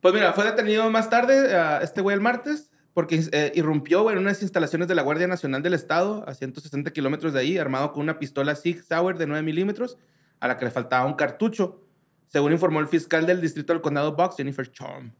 [0.00, 4.18] Pues mira, fue detenido más tarde a este güey el martes porque eh, irrumpió en
[4.18, 8.02] unas instalaciones de la Guardia Nacional del Estado a 160 kilómetros de ahí, armado con
[8.02, 9.96] una pistola Sig Sauer de 9 milímetros
[10.40, 11.80] a la que le faltaba un cartucho,
[12.28, 15.12] según informó el fiscal del distrito del condado Box, Jennifer Charm.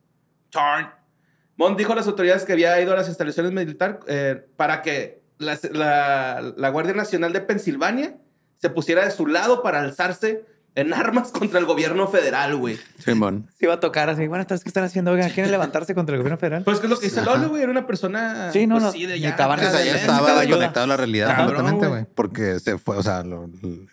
[0.51, 0.91] Charm.
[1.57, 5.23] Mond dijo a las autoridades que había ido a las instalaciones militares eh, para que
[5.39, 8.17] las- la, la Guardia Nacional de Pensilvania
[8.57, 12.79] se pusiera de su lado para alzarse en armas contra el gobierno federal, güey.
[12.99, 13.49] Simón.
[13.59, 15.11] Se iba a tocar así, bueno, ¿qué están haciendo?
[15.11, 16.65] Oigan, ¿quieren levantarse contra el gobierno federal?
[16.65, 17.63] Pues que es lo que dice Lolo, güey.
[17.63, 18.51] Era una persona.
[18.53, 19.29] Sí, no, pues, no, sí, de O sea, de ya
[19.97, 22.07] estaba desconectado de la realidad Cabrón, completamente, güey.
[22.15, 23.51] Porque se fue, o sea, lo-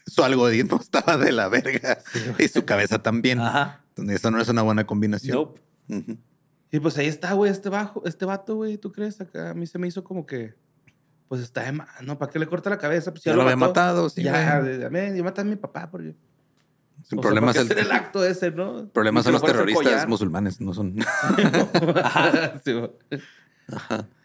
[0.08, 1.98] su algoritmo estaba de la verga
[2.38, 3.40] y su cabeza también.
[3.42, 3.82] Ajá.
[3.90, 5.36] Entonces, Eso no es una buena combinación.
[5.36, 5.62] Nope.
[5.90, 6.18] Ujú.
[6.72, 9.20] Y pues ahí está, güey, este bajo, este vato, güey, ¿tú crees?
[9.20, 10.54] Acá a mí se me hizo como que,
[11.28, 12.18] pues está de más, ¿no?
[12.18, 13.12] ¿Para qué le corta la cabeza?
[13.12, 13.72] Pues Ya lo había mató.
[13.72, 14.78] matado, sí, Ya, güey.
[14.78, 16.16] de- a mí, yo maté a mi papá porque...
[17.12, 18.82] El o problema, ¿para es qué el, hacer el acto ese, ¿no?
[18.82, 20.96] el problema son los terroristas musulmanes, no son.
[22.64, 22.74] Sí.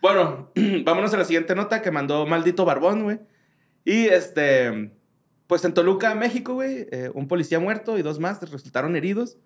[0.01, 0.51] Bueno,
[0.85, 3.21] vámonos a la siguiente nota que mandó Maldito Barbón, güey.
[3.85, 4.93] Y este,
[5.47, 9.37] pues en Toluca, México, güey, eh, un policía muerto y dos más resultaron heridos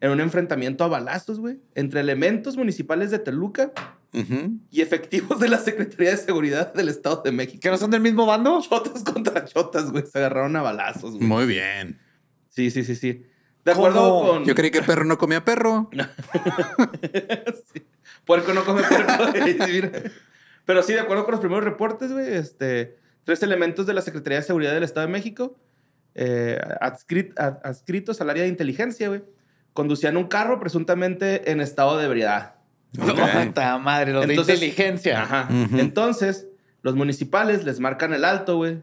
[0.00, 3.72] en un enfrentamiento a balazos, güey, entre elementos municipales de Toluca
[4.70, 7.58] y efectivos de la Secretaría de Seguridad del Estado de México.
[7.60, 8.60] ¿Que no son del mismo bando?
[8.60, 10.04] Chotas contra chotas, güey.
[10.06, 11.26] Se agarraron a balazos, güey.
[11.26, 11.98] Muy bien.
[12.54, 13.26] Sí, sí, sí, sí.
[13.64, 14.28] De acuerdo ¿Cómo?
[14.32, 14.44] con...
[14.44, 15.90] Yo creí que perro no comía perro.
[17.72, 17.82] Sí.
[18.24, 19.12] Puerco no come puerco.
[19.68, 19.90] mira.
[20.64, 24.38] Pero sí, de acuerdo con los primeros reportes, güey, este, tres elementos de la Secretaría
[24.38, 25.58] de Seguridad del Estado de México,
[26.14, 29.24] eh, adscrit- ad- adscritos al área de inteligencia, güey,
[29.72, 32.54] conducían un carro presuntamente en estado de ebriedad.
[32.98, 33.18] Ok.
[33.46, 35.22] Puta madre, los Entonces- de inteligencia.
[35.22, 35.48] Ajá.
[35.76, 36.46] Entonces,
[36.82, 38.82] los municipales les marcan el alto, güey.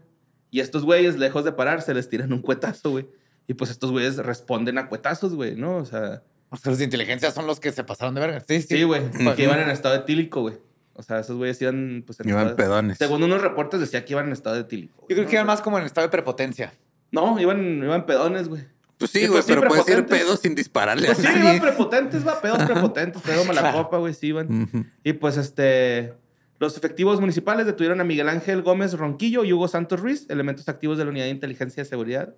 [0.50, 3.06] Y estos güeyes, lejos de pararse, les tiran un cuetazo, güey.
[3.46, 5.76] Y pues estos güeyes responden a cuetazos, güey, ¿no?
[5.76, 8.40] O sea, O sea, los de inteligencia son los que se pasaron de verga.
[8.46, 8.68] Sí, sí.
[8.76, 9.02] sí, güey.
[9.10, 10.56] Pues, que iban en estado etílico, güey.
[10.94, 12.98] O sea, esos güeyes iban, pues, en Iban estado- pedones.
[12.98, 14.94] Según unos reportes decía que iban en estado etílico.
[14.98, 15.30] güey, Yo creo ¿no?
[15.30, 16.72] que iban más como en estado de prepotencia.
[17.10, 18.64] No, iban, iban pedones, güey.
[18.98, 20.18] Pues sí, güey, pero ir prepotentes.
[20.20, 24.14] pedo sin dispararle Pues a sí, iban prepotentes, va, pedos prepotentes, pedo mala copa, güey,
[24.14, 24.92] sí iban.
[25.02, 26.14] Y pues este,
[26.60, 30.98] los efectivos municipales detuvieron a Miguel Ángel Gómez Ronquillo y Hugo Santos Ruiz, elementos activos
[30.98, 32.34] de la Unidad de Inteligencia y Seguridad.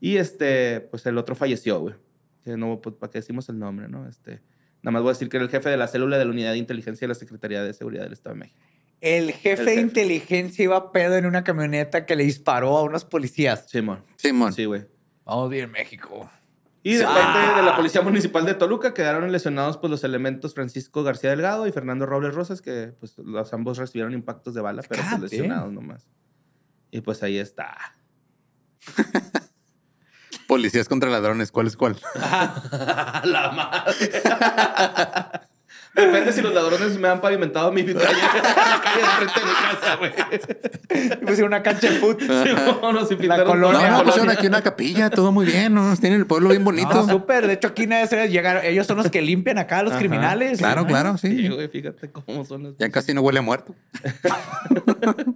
[0.00, 1.94] Y este, pues el otro falleció, güey.
[2.42, 4.08] Que no, pues, ¿para qué decimos el nombre, no?
[4.08, 4.40] Este,
[4.82, 6.52] nada más voy a decir que era el jefe de la célula de la Unidad
[6.52, 8.60] de Inteligencia de la Secretaría de Seguridad del Estado de México.
[9.02, 9.80] El jefe El de jefe.
[9.80, 13.66] inteligencia iba pedo en una camioneta que le disparó a unos policías.
[13.68, 14.04] Simón.
[14.16, 14.52] Simón.
[14.52, 14.86] Sí, güey.
[15.24, 16.30] Vamos bien, México.
[16.82, 17.12] Y de Ah.
[17.14, 21.66] parte de la Policía Municipal de Toluca quedaron lesionados pues, los elementos Francisco García Delgado
[21.66, 25.72] y Fernando Robles Rosas, que pues los ambos recibieron impactos de bala, pero pues lesionados
[25.74, 26.06] nomás.
[26.90, 27.76] Y pues ahí está.
[30.50, 31.94] Policías contra ladrones, ¿cuál es cuál?
[32.14, 34.10] la madre.
[35.94, 38.00] Depende si los ladrones me han pavimentado mi calle, la
[38.82, 41.20] calle de frente de mi casa, güey.
[41.20, 42.18] Pusieron una cancha de fútbol.
[42.20, 43.90] Sí, no, no, colonia.
[43.90, 45.96] No, pusieron aquí una capilla, todo muy bien, ¿no?
[45.96, 46.92] Tienen el pueblo bien bonito.
[46.94, 47.46] No, súper.
[47.46, 48.64] De hecho, aquí nadie se llegar.
[48.64, 50.00] Ellos son los que limpian acá a los Ajá.
[50.00, 50.58] criminales.
[50.58, 51.48] claro, claro, Sí, sí.
[51.48, 52.64] güey, fíjate cómo son.
[52.64, 53.76] las- Ya casi no huele a muerto.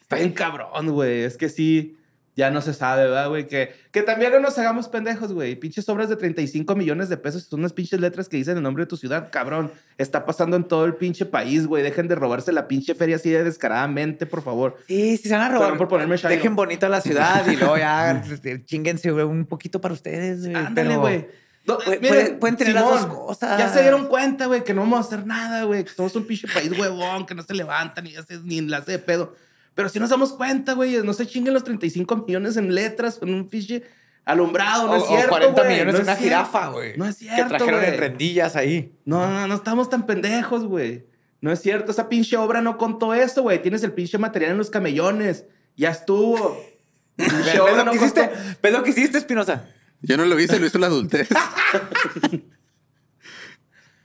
[0.00, 1.24] Está bien cabrón, güey.
[1.24, 1.98] Es que sí,
[2.36, 3.46] ya no se sabe, ¿verdad, güey?
[3.46, 5.56] Que, que también no nos hagamos pendejos, güey.
[5.56, 8.84] Pinches obras de 35 millones de pesos son unas pinches letras que dicen el nombre
[8.84, 9.72] de tu ciudad, cabrón.
[9.96, 11.82] Está pasando en todo el pinche país, güey.
[11.82, 14.76] Dejen de robarse la pinche feria así de descaradamente, por favor.
[14.86, 15.62] Sí, sí, se van a robar.
[15.62, 18.22] Perdón por ponerme Dejen bonita la ciudad y luego ya
[18.66, 20.42] chinguense güey, un poquito para ustedes.
[20.42, 21.46] güey, Ándale, pero- güey.
[21.66, 23.58] No, miren, puede- pueden tener las dos cosas.
[23.58, 25.82] Ya se dieron cuenta, güey, que no vamos a hacer nada, güey.
[25.82, 28.92] Que somos un pinche país huevón, que no se levanta ni hace ni la hace
[28.92, 29.34] de pedo.
[29.76, 33.32] Pero si nos damos cuenta, güey, no se chinguen los 35 millones en letras, en
[33.34, 33.82] un pinche
[34.24, 36.34] alumbrado, no O, es o cierto, 40 güey, millones no en una cierto.
[36.36, 36.96] jirafa, güey.
[36.96, 38.98] No es Que cierto, trajeron en rendillas ahí.
[39.04, 41.04] No, no, no estamos tan pendejos, güey.
[41.42, 43.60] No es cierto, esa pinche obra no contó eso, güey.
[43.60, 45.44] Tienes el pinche material en los camellones.
[45.76, 46.58] Ya estuvo.
[47.16, 48.30] Pinche ¿Ves obra lo no que hiciste?
[48.62, 49.66] ¿Ves lo que hiciste, Espinosa?
[50.02, 51.28] Yo no lo hice, lo hizo la adultez.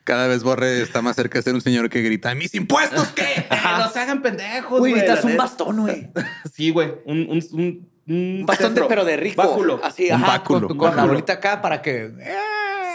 [0.04, 3.46] Cada vez Borre está más cerca de ser un señor que grita, ¿mis impuestos qué?
[3.78, 6.10] No se hagan pendejos, Güey, la un bastón, güey.
[6.54, 6.94] Sí, güey.
[7.06, 7.90] Un, un, un,
[8.40, 9.42] Un bastón, de, pero de rico.
[9.42, 9.80] Báculo.
[9.84, 10.28] Así, Un ajá.
[10.28, 12.06] báculo, Con, con la bolita acá para que...
[12.20, 12.38] eh,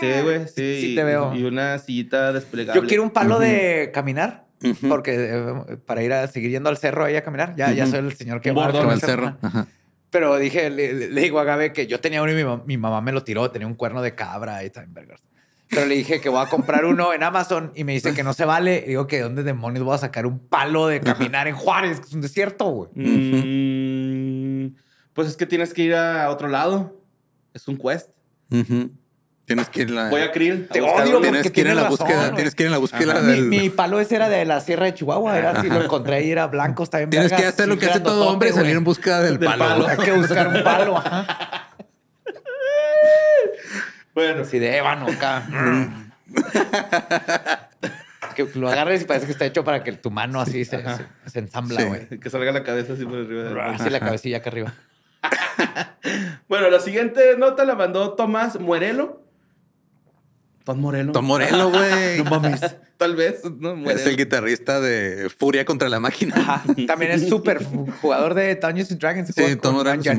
[0.01, 0.47] Sí, güey.
[0.49, 1.35] Sí, Sí te veo.
[1.35, 2.81] Y una sillita desplegable.
[2.81, 4.45] Yo quiero un palo de caminar.
[4.89, 7.99] Porque eh, para ir a seguir yendo al cerro ahí a caminar, ya, ya soy
[8.01, 9.37] el señor que va al el cerro.
[9.43, 9.67] ajá.
[10.11, 13.13] Pero dije, le, digo a Gabe que yo tenía uno y mi, mi mamá me
[13.13, 15.21] lo tiró, tenía un cuerno de cabra y también vergas.
[15.69, 18.33] Pero le dije que voy a comprar uno en Amazon y me dice que no
[18.33, 18.85] se vale.
[18.85, 22.07] Y digo que dónde demonios voy a sacar un palo de caminar en Juárez, que
[22.07, 22.91] es un desierto, güey.
[22.95, 24.77] Mm,
[25.13, 27.01] pues es que tienes que ir a otro lado.
[27.53, 28.11] Es un quest.
[29.47, 30.11] Tienes que ir a la...
[30.11, 30.69] Voy a Krill.
[30.69, 31.21] Te odio.
[31.21, 32.35] Tienes que ir en la tienes razón, búsqueda, güey.
[32.35, 33.21] tienes que ir en la búsqueda.
[33.21, 36.49] Mi, palo ese era de la Sierra de Chihuahua, era así, lo encontré y era
[36.49, 39.39] blanco, está bien Tienes que hacer lo que hace todo hombre, salir en busca del,
[39.39, 39.87] Del palo.
[39.87, 41.46] Hay que buscar un palo, ajá.
[44.17, 45.47] Bueno, Así de ébano acá.
[48.35, 51.05] que lo agarres y parece que está hecho para que tu mano así se, se,
[51.27, 51.87] se ensambla, Sí.
[51.87, 52.07] güey.
[52.19, 53.43] que salga la cabeza así por arriba.
[53.45, 54.73] del- Así la cabecilla acá arriba.
[56.49, 59.21] Bueno, la siguiente nota la mandó Tomás Muerelo.
[60.67, 61.13] Tom Morello.
[61.13, 62.19] Tom Morello, güey.
[62.25, 62.61] No mames.
[62.97, 63.89] Tal vez, ¿no?
[63.89, 66.35] es el guitarrista de Furia contra la máquina.
[66.37, 66.63] Ajá.
[66.89, 67.63] También es súper
[68.03, 69.33] jugador de Dungeons and Dragons.
[69.35, 70.13] Sí, Tom Morello,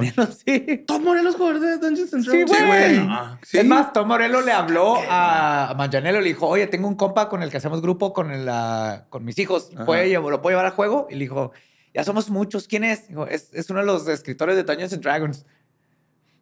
[0.45, 0.83] Sí.
[0.87, 2.65] Tom Morello es jugador de Dungeons and Sí, Dragons.
[2.65, 3.07] güey.
[3.43, 3.57] Sí.
[3.57, 7.43] Es más, Tom Morello le habló a Manganiello, le dijo, oye, tengo un compa con
[7.43, 9.71] el que hacemos grupo con, el, ah, con mis hijos.
[9.85, 11.07] ¿Puede llevar- ¿Lo puedo llevar al juego?
[11.09, 11.51] Y le dijo,
[11.93, 12.67] ya somos muchos.
[12.67, 13.09] ¿Quién es?
[13.09, 15.45] Dijo, es, es uno de los escritores de Dungeons and Dragons.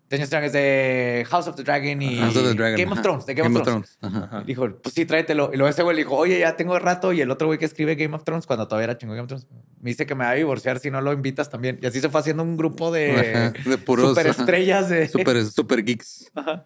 [0.10, 3.02] Dungeons Dragons de House of the Dragon y House of the Dragon, Game of.
[3.02, 3.26] Thrones.
[3.26, 3.98] De Game, of Thrones.
[4.02, 4.42] Ajá.
[4.44, 5.50] Y Dijo, pues sí, tráetelo.
[5.52, 7.12] Y luego ese güey le dijo, oye, ya tengo rato.
[7.12, 9.30] Y el otro güey que escribe Game of Thrones, cuando todavía era chingón Game of
[9.30, 9.48] Thrones,
[9.82, 11.80] me dice que me va a divorciar si no lo invitas también.
[11.82, 15.08] Y así se fue haciendo un grupo de, de puros, superestrellas de...
[15.08, 16.32] Super, super geeks.
[16.36, 16.66] Ajá.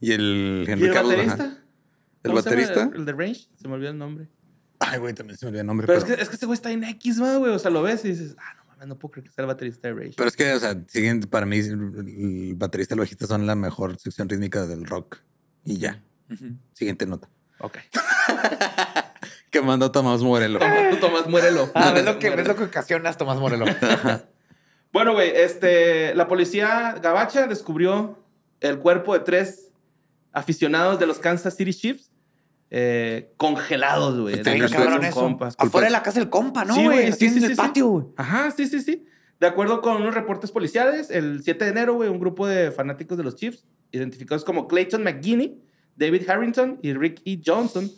[0.00, 1.44] Y el ¿Y Henry el Cavill, baterista?
[1.44, 1.56] ajá.
[2.22, 2.90] ¿El baterista?
[2.94, 3.40] El de Range.
[3.60, 4.28] Se me olvidó el nombre.
[4.78, 5.86] Ay, güey, también se me olvidó el nombre.
[5.86, 7.52] Pero, Pero, es, que, es que ese güey está en X, ¿va, güey.
[7.52, 9.88] O sea, lo ves y dices, ah, no no puedo creer que sea el baterista
[9.88, 10.14] de Range.
[10.16, 13.54] pero es que, o sea, siguen, para mí, el baterista y el bajista son la
[13.54, 15.18] mejor sección rítmica del rock.
[15.64, 16.02] Y ya.
[16.72, 17.28] Siguiente nota.
[17.58, 17.78] Ok.
[19.52, 20.58] Que mandó Tomás Morello.
[20.98, 21.70] Tomás Morello.
[21.74, 23.66] Ah, ves lo que, ves lo que ocasionas, Tomás Morelo.
[24.92, 28.22] Bueno, güey, este, la policía gabacha descubrió
[28.60, 29.70] el cuerpo de tres
[30.32, 32.11] aficionados de los Kansas City Chiefs
[32.74, 34.34] eh, congelados, güey.
[34.36, 35.20] Está de bien los cabrón eso.
[35.20, 35.54] compas.
[35.58, 36.96] Afuera de la casa del compa, ¿no, Sí, güey?
[36.96, 37.56] güey, Así sí, en sí, el sí, sí.
[37.60, 38.06] patio, güey.
[38.16, 39.04] Ajá, sí, sí, sí.
[39.38, 43.18] De acuerdo con unos reportes policiales, el 7 de enero, güey, un grupo de fanáticos
[43.18, 45.60] de los Chiefs, identificados como Clayton McGinney,
[45.96, 47.40] David Harrington y Rick E.
[47.44, 47.90] Johnson,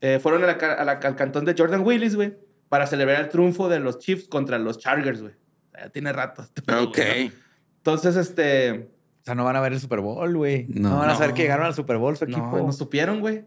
[0.00, 2.34] eh, fueron a la ca- a la- al cantón de Jordan Willis, güey,
[2.70, 5.34] para celebrar el triunfo de los Chiefs contra los Chargers, güey.
[5.74, 6.42] Ya tiene rato.
[6.42, 6.96] este pedo, Ok.
[6.98, 7.30] ¿no?
[7.78, 8.88] Entonces, este...
[9.20, 10.66] O sea, no van a ver el Super Bowl, güey.
[10.68, 10.98] No, No.
[10.98, 11.34] van a saber No.
[11.34, 12.58] que llegaron al Super Bowl su No, equipo.
[12.58, 13.44] no supieron, güey.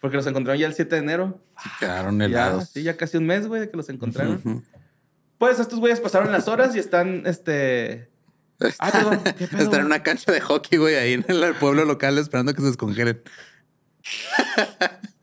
[0.00, 1.40] Porque los encontraron ya el 7 de enero.
[1.80, 2.68] Quedaron Ya, helados.
[2.70, 4.64] sí, ya casi un mes, güey, de que los encontraron.
[5.38, 8.08] Pues estos güeyes pasaron las horas y están, este...
[8.80, 9.20] Ah, perdón.
[9.38, 12.54] ¿Qué pedo, Están en una cancha de hockey, güey, ahí en el pueblo local esperando
[12.54, 13.20] que se descongelen.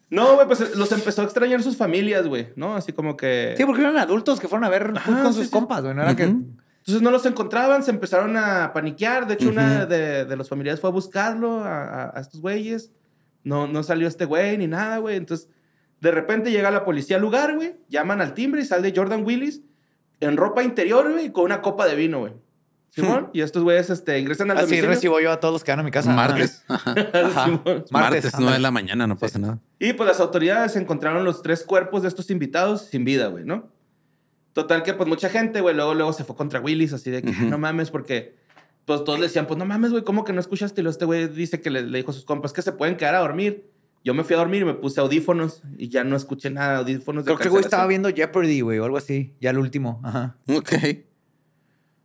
[0.09, 2.75] No, güey, pues los empezó a extrañar sus familias, güey, ¿no?
[2.75, 3.55] Así como que...
[3.57, 5.51] Sí, porque eran adultos que fueron a ver Ajá, con sí, sus sí.
[5.51, 5.95] compas, güey.
[5.95, 6.23] No era que...
[6.23, 9.27] Entonces no los encontraban, se empezaron a paniquear.
[9.27, 12.91] De hecho, una de, de los familiares fue a buscarlo a, a- a estos güeyes.
[13.45, 15.15] No, no salió este güey ni nada, güey.
[15.15, 15.47] Entonces,
[16.01, 17.75] de repente llega la policía al lugar, güey.
[17.87, 19.61] Llaman al timbre y sale Jordan Willis
[20.19, 22.33] en ropa interior, güey, y con una copa de vino, güey.
[22.89, 23.29] Simón.
[23.33, 24.89] Y estos güeyes este, ingresan al Así domicilio.
[24.89, 26.11] recibo yo a todos los que van a mi casa.
[26.13, 26.63] Martes.
[26.67, 27.47] Ajá.
[27.65, 28.43] Martes, Martes, ándale.
[28.43, 29.59] 9 de la mañana, no pasa nada.
[29.79, 33.69] Y pues las autoridades encontraron los tres cuerpos de estos invitados sin vida, güey, ¿no?
[34.53, 37.31] Total que pues mucha gente, güey, luego, luego se fue contra Willis, así de que
[37.31, 38.37] no mames, porque
[38.85, 40.81] pues todos le decían, pues no mames, güey, ¿cómo que no escuchaste?
[40.81, 42.97] Y luego este güey dice que le, le dijo a sus compas que se pueden
[42.97, 43.69] quedar a dormir.
[44.03, 47.25] Yo me fui a dormir y me puse audífonos y ya no escuché nada, audífonos
[47.25, 49.33] de Creo que el güey estaba viendo Jeopardy, güey, o algo así.
[49.41, 49.99] Ya el último.
[50.03, 50.37] Ajá.
[50.47, 50.71] Ok.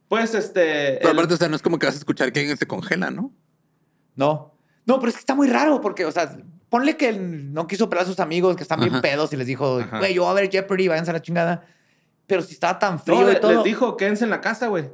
[0.09, 0.97] Pues este...
[0.99, 2.67] Pero el- aparte, o sea, no es como que vas a escuchar que alguien se
[2.67, 3.33] congela, ¿no?
[4.17, 4.55] No.
[4.87, 6.37] No, pero es que está muy raro porque, o sea,
[6.69, 9.03] ponle que no quiso pelar a sus amigos que están bien Ajá.
[9.03, 11.65] pedos y les dijo, güey, yo voy a ver Jeopardy, váyanse a la chingada.
[12.27, 13.53] Pero si estaba tan no, frío le- y todo.
[13.53, 14.91] les dijo, quédense en la casa, güey.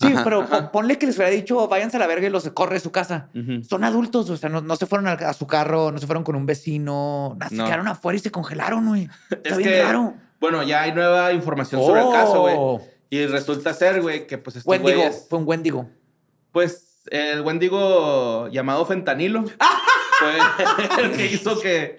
[0.00, 0.70] Sí, Ajá, pero ajá.
[0.70, 3.30] ponle que les hubiera dicho, váyanse a la verga y los corre de su casa.
[3.68, 6.22] Son adultos, o sea, no, no se fueron a, a su carro, no se fueron
[6.22, 9.08] con un vecino, nada, se quedaron afuera y se congelaron, güey.
[9.30, 10.14] Está Es bien que- raro.
[10.40, 12.54] Bueno, ya hay nueva información sobre el caso, güey.
[12.56, 12.80] Oh.
[13.10, 15.26] Y resulta ser, güey, que pues estos Wendigo, güeyes...
[15.28, 15.90] fue un Wendigo.
[16.52, 19.44] Pues el Wendigo llamado Fentanilo
[20.18, 21.98] fue el que hizo que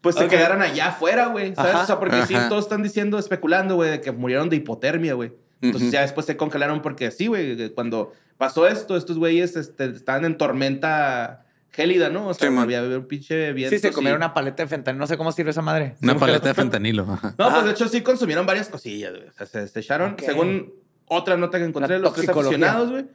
[0.00, 1.54] pues se quedaran allá afuera, güey.
[1.54, 1.74] ¿Sabes?
[1.74, 1.82] Ajá.
[1.82, 5.32] O sea, porque sí, todos están diciendo, especulando, güey, de que murieron de hipotermia, güey.
[5.60, 5.92] Entonces Ujú.
[5.94, 7.70] ya después se congelaron porque sí, güey.
[7.74, 12.28] Cuando pasó esto, estos güeyes este, estaban en tormenta gélida, ¿no?
[12.28, 13.74] O sea, Sí, había un pinche viento.
[13.76, 15.00] Sí, se comieron una paleta de fentanilo.
[15.00, 15.94] No sé cómo sirve esa madre.
[16.02, 17.04] Una paleta de fentanilo.
[17.06, 17.62] No, pues Ah.
[17.64, 19.28] de hecho sí consumieron varias cosillas, güey.
[19.28, 20.22] O sea, se, se echaron, Ok.
[20.22, 20.72] según
[21.06, 23.06] otra nota que encontré, los tres aficionados, güey,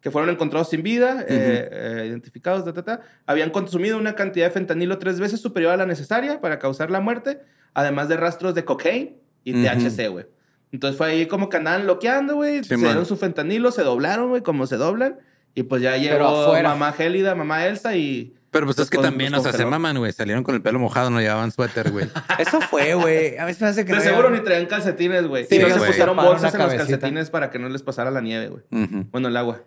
[0.00, 4.46] que fueron encontrados sin vida, eh, eh, identificados, ta, ta, ta, habían consumido una cantidad
[4.46, 7.40] de fentanilo tres veces superior a la necesaria para causar la muerte,
[7.74, 9.10] además de rastros de cocaína
[9.44, 9.62] y Ujú.
[9.62, 10.26] THC, güey.
[10.72, 12.58] Entonces fue ahí como que andaban loqueando, güey.
[12.58, 12.86] Sí, se man.
[12.86, 15.18] dieron su fentanilo, se doblaron, güey, como se doblan.
[15.54, 16.70] Y pues ya llegó afuera.
[16.70, 18.34] mamá Gélida, mamá Elsa y...
[18.50, 20.12] Pero pues es que también, o sea, se maman, güey.
[20.12, 22.08] Salieron con el pelo mojado, no llevaban suéter, güey.
[22.38, 23.36] Eso fue, güey.
[23.38, 25.46] A mí se me hace que De no seguro había- ni traían calcetines, güey.
[25.46, 25.90] Sí, no se güey.
[25.90, 28.62] pusieron bolsas en los calcetines para que no les pasara la nieve, güey.
[28.84, 29.06] Ujú.
[29.10, 29.62] Bueno, el agua.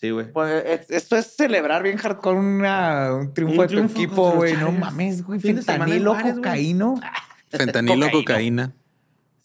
[0.00, 0.30] Sí, güey.
[0.32, 4.30] Pues, es- esto es celebrar bien hardcore una, un triunfo Un de tu triunfo equipo,
[4.32, 4.56] güey.
[4.56, 5.38] No mames, güey.
[5.40, 7.00] Fentanilo, cocaíno.
[7.50, 8.72] Fentanilo, Cocaína.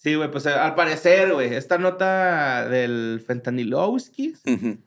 [0.01, 4.77] Sí, güey, pues eh, al parecer, güey, esta nota del fentanilowski, Ujú.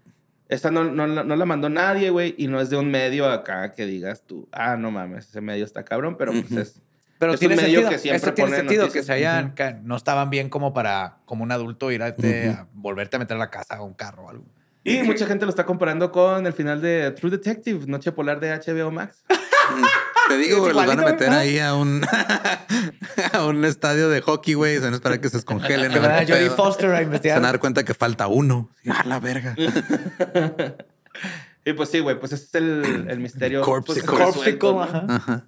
[0.48, 3.28] esta no, no, la- no la mandó nadie, güey, y no es de un medio
[3.30, 6.80] acá que digas tú, ah, no mames, ese medio está cabrón, pero pues es...
[7.20, 7.90] Pero Es un tiene medio sentido.
[7.90, 9.02] que siempre Esto tiene pone sentido noticias.
[9.02, 12.58] que se hayan, que no estaban bien como para, como un adulto, irte Ujú.
[12.60, 14.44] a volverte a meter a la casa o un carro o algo.
[14.82, 18.50] Y mucha gente lo está comparando con el final de True Detective, Noche Polar de
[18.52, 19.22] HBO Max.
[20.28, 21.36] Te digo, güey, los van a meter ¿no?
[21.36, 22.02] ahí a un,
[23.32, 24.74] a un estadio de hockey, güey.
[24.76, 25.92] Se van a esperar que se descongelen.
[25.92, 26.50] Que a van ver a Jodie.
[26.50, 27.36] Foster a Se investigar.
[27.38, 28.70] van a dar cuenta que falta uno.
[28.90, 29.54] A la verga.
[31.66, 33.62] Y pues sí, güey, pues ese es el, el misterio.
[33.62, 34.02] Corpsicle.
[34.02, 34.78] pues, resuelto, ¿no?
[34.80, 35.16] Corpsicle, ajá.
[35.16, 35.46] Ajá.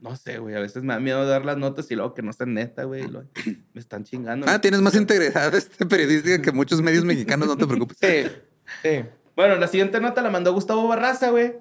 [0.00, 0.54] No sé, güey.
[0.54, 3.04] A veces me da miedo dar las notas y luego que no sean neta, güey.
[3.04, 3.28] y luego
[3.74, 4.46] Me están chingando.
[4.48, 7.98] Ah, tienes más integridad este periodística que muchos medios mexicanos, no te preocupes.
[8.00, 8.30] Sí,
[8.82, 9.04] sí.
[9.36, 11.56] Bueno, la siguiente nota la mandó Gustavo Barraza, güey.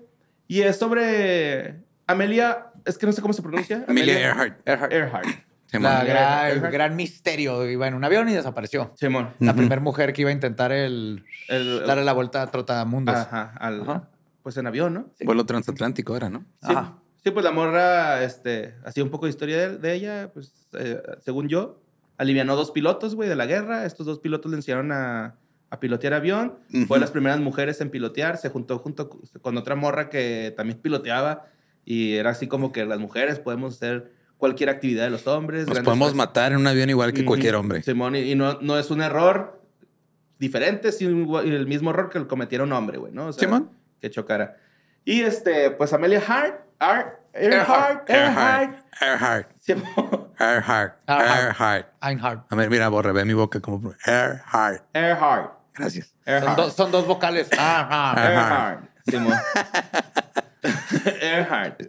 [0.47, 2.67] Y es sobre Amelia.
[2.85, 3.85] Es que no sé cómo se pronuncia.
[3.87, 4.67] Amelia Earhart.
[4.67, 4.91] Earhart.
[4.93, 5.25] Earhart.
[5.67, 5.83] Simón.
[5.93, 6.73] La gran, Earhart.
[6.73, 7.69] gran misterio.
[7.69, 8.91] Iba en un avión y desapareció.
[8.95, 9.29] Simón.
[9.39, 13.15] La primera mujer que iba a intentar el, El- darle la vuelta a Trotamundos.
[13.15, 14.09] Ajá, al- Ajá.
[14.43, 15.09] Pues en avión, ¿no?
[15.23, 16.39] Vuelo transatlántico era, ¿no?
[16.63, 16.97] Sí, Ajá.
[17.23, 20.99] sí, pues la morra, este, hacía un poco de historia de, de ella, pues, eh,
[21.23, 21.79] según yo,
[22.17, 23.85] alivianó dos pilotos, güey, de la guerra.
[23.85, 25.35] Estos dos pilotos le enseñaron a,
[25.69, 26.57] a pilotear avión.
[26.71, 26.93] Fue Ujú.
[26.95, 28.37] de las primeras mujeres en pilotear.
[28.37, 29.09] Se juntó junto
[29.41, 31.45] con otra morra que también piloteaba.
[31.85, 35.67] Y era así como que las mujeres podemos hacer cualquier actividad de los hombres.
[35.67, 36.15] Nos podemos fuerzas.
[36.15, 37.27] matar en un avión igual que Ujú.
[37.27, 37.83] cualquier hombre.
[37.83, 39.61] Simón, y, y no, no es un error
[40.39, 43.27] diferente, sino el mismo error que cometiera un hombre, güey, ¿no?
[43.27, 43.69] O sea, Simón.
[43.99, 44.57] que chocara.
[45.05, 48.09] Y este, pues Amelia Hart, Art, Earhart, Earhart.
[48.09, 49.51] Earhart, Earhart.
[50.39, 50.95] Earhart.
[51.07, 51.87] Earhart.
[52.01, 52.45] Earhart.
[52.51, 54.83] A ver, mira, borre, ve mi boca como Earhart.
[54.93, 56.07] Earhart, Gracias.
[56.07, 57.47] Son, Earhart, dos- son dos vocales.
[57.57, 58.13] Ajá.
[58.31, 59.33] Earhart, Simón.
[61.21, 61.81] Earhart.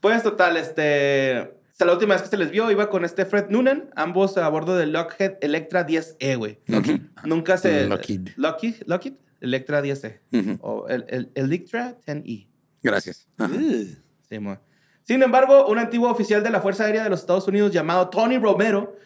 [0.00, 3.48] Pues total, este, hasta la última vez que se les vio iba con este Fred
[3.48, 6.60] Noonan, ambos a bordo del Lockheed Electra 10E, güey.
[6.68, 7.00] Ujú.
[7.24, 7.86] Nunca se...
[7.86, 8.30] Lockheed.
[8.36, 10.20] Lockheed, Lockheed Electra 10E.
[10.32, 10.58] Ujú.
[10.60, 12.46] O el, el Electra 10E.
[12.82, 13.26] Gracias.
[13.38, 13.52] Ajá.
[13.58, 13.98] Sí.
[15.02, 18.38] Sin embargo, un antiguo oficial de la Fuerza Aérea de los Estados Unidos llamado Tony
[18.38, 18.96] Romero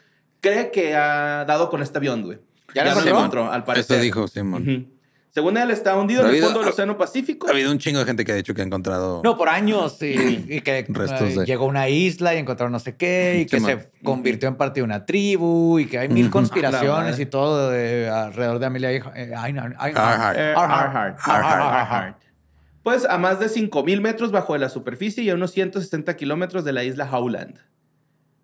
[0.40, 2.38] cree que ha dado con este avión, güey.
[2.74, 3.50] ¿Ya lo lo encontró?
[3.50, 3.96] al parecer.
[3.96, 4.92] Eso dijo Simón.
[5.32, 7.46] Según él, está hundido en Ha el habido- fondo del ha- Océano Pacífico.
[7.46, 9.20] Ha habido un chingo de gente que ha dicho que ha encontrado.
[9.22, 10.02] No, por años.
[10.02, 13.38] Y, y que Restos de- llegó a una isla y encontraron no sé qué.
[13.42, 15.78] Y que se convirtió en parte de una tribu.
[15.78, 18.90] Y que hay mil conspiraciones y todo de- alrededor de Amelia.
[21.20, 22.16] Earhart.
[22.82, 26.64] Pues a más de 5.000 metros bajo de la superficie y a unos 160 kilómetros
[26.64, 27.58] de la isla Howland.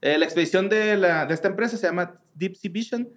[0.02, 3.08] Eh, la expedición de, la- de esta empresa se llama Deep Sea Vision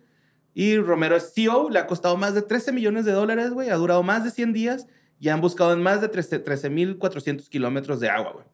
[0.53, 1.69] y Romero es CEO.
[1.69, 3.69] Le ha costado más de 13 millones de dólares, güey.
[3.69, 4.87] Ha durado más de 100 días
[5.19, 8.45] y han buscado en más de 13 13.400 kilómetros de agua, güey.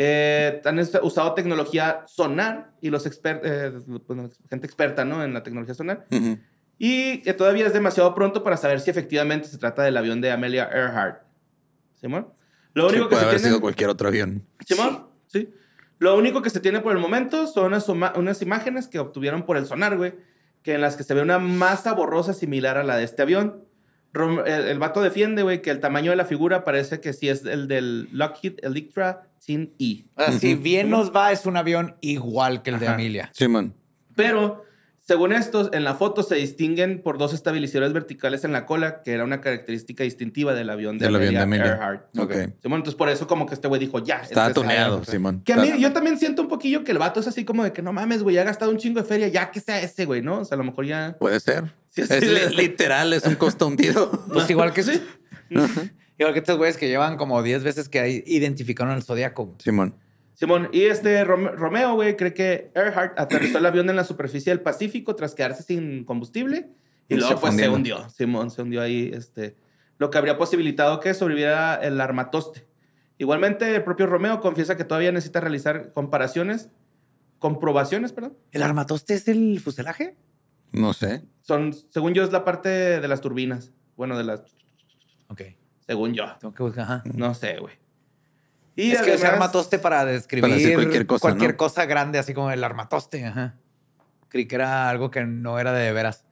[0.00, 3.50] Eh, han usado tecnología sonar y los expertos,
[4.48, 5.24] gente experta, ¿no?
[5.24, 6.06] En la tecnología sonar.
[6.78, 10.30] Y que todavía es demasiado pronto para saber si efectivamente se trata del avión de
[10.30, 11.22] Amelia Earhart.
[12.00, 12.28] ¿Simón?
[12.74, 13.48] Lo Sí, único que puede se haber tiene...
[13.48, 14.46] sido cualquier otro avión.
[14.64, 15.08] ¿Simón?
[15.26, 15.52] Sí.
[15.98, 19.56] Lo único que se tiene por el momento son unas, unas imágenes que obtuvieron por
[19.56, 20.14] el sonar, güey,
[20.68, 23.64] que en las que se ve una masa borrosa similar a la de este avión.
[24.12, 27.26] Rom- el, el vato defiende, güey, que el tamaño de la figura parece que sí
[27.30, 30.04] es el del Lockheed Electra 10E.
[30.14, 30.62] O sea, si Ujú.
[30.62, 32.88] bien nos va, es un avión igual que el de.
[32.88, 33.30] Amelia.
[33.32, 33.72] Simón.
[34.14, 34.62] Pero,
[35.08, 39.12] según estos, en la foto se distinguen por dos estabilizadores verticales en la cola, que
[39.12, 41.66] era una característica distintiva del avión de Del avión de Amelia.
[41.66, 42.18] Earhart.
[42.18, 42.32] Ok.
[42.62, 44.16] Simón, entonces por eso como que este güey dijo, ya.
[44.20, 45.40] Estaba este es- tuneado, Simón.
[45.44, 47.64] Que a mí, Está- yo también siento un poquillo que el vato es así como
[47.64, 50.04] de que no mames, güey, ha gastado un chingo de feria, ya que sea ese,
[50.04, 50.40] güey, ¿no?
[50.40, 51.16] O sea, a lo mejor ya...
[51.18, 51.64] Puede ser.
[51.88, 54.10] Sí, es literal, es un costo hundido.
[54.32, 55.02] Pues igual que Sí.
[56.18, 59.54] Igual que estos güeyes que llevan como 10 veces que ahí identificaron el zodiaco.
[59.58, 59.94] Simón.
[60.38, 64.52] Simón, y este Rom- Romeo, güey, cree que Earhart aterrizó el avión en la superficie
[64.52, 66.70] del Pacífico tras quedarse sin combustible
[67.08, 68.08] y Y luego se pues se hundió.
[68.10, 69.56] Simón se hundió ahí, este,
[69.98, 72.68] lo que habría posibilitado que sobreviviera el armatoste.
[73.18, 76.70] Igualmente, el propio Romeo confiesa que todavía necesita realizar comparaciones,
[77.40, 78.36] comprobaciones, perdón.
[78.52, 80.16] ¿El armatoste es el fuselaje?
[80.70, 81.24] No sé.
[81.40, 82.68] Son, según yo, es la parte
[83.00, 83.72] de las turbinas.
[83.96, 84.42] Bueno, de las,
[85.28, 85.42] Ok.
[85.86, 86.26] según yo.
[86.38, 86.84] Tengo que buscar.
[86.84, 87.02] Ajá.
[87.14, 87.74] No sé, güey.
[88.82, 91.56] Y es que es además- armatoste para describir Para cualquier cosa, cualquier ¿no?
[91.56, 93.24] cosa grande, así como el armatoste.
[93.26, 93.56] Ajá.
[94.28, 96.24] Creí que era algo que no era de veras.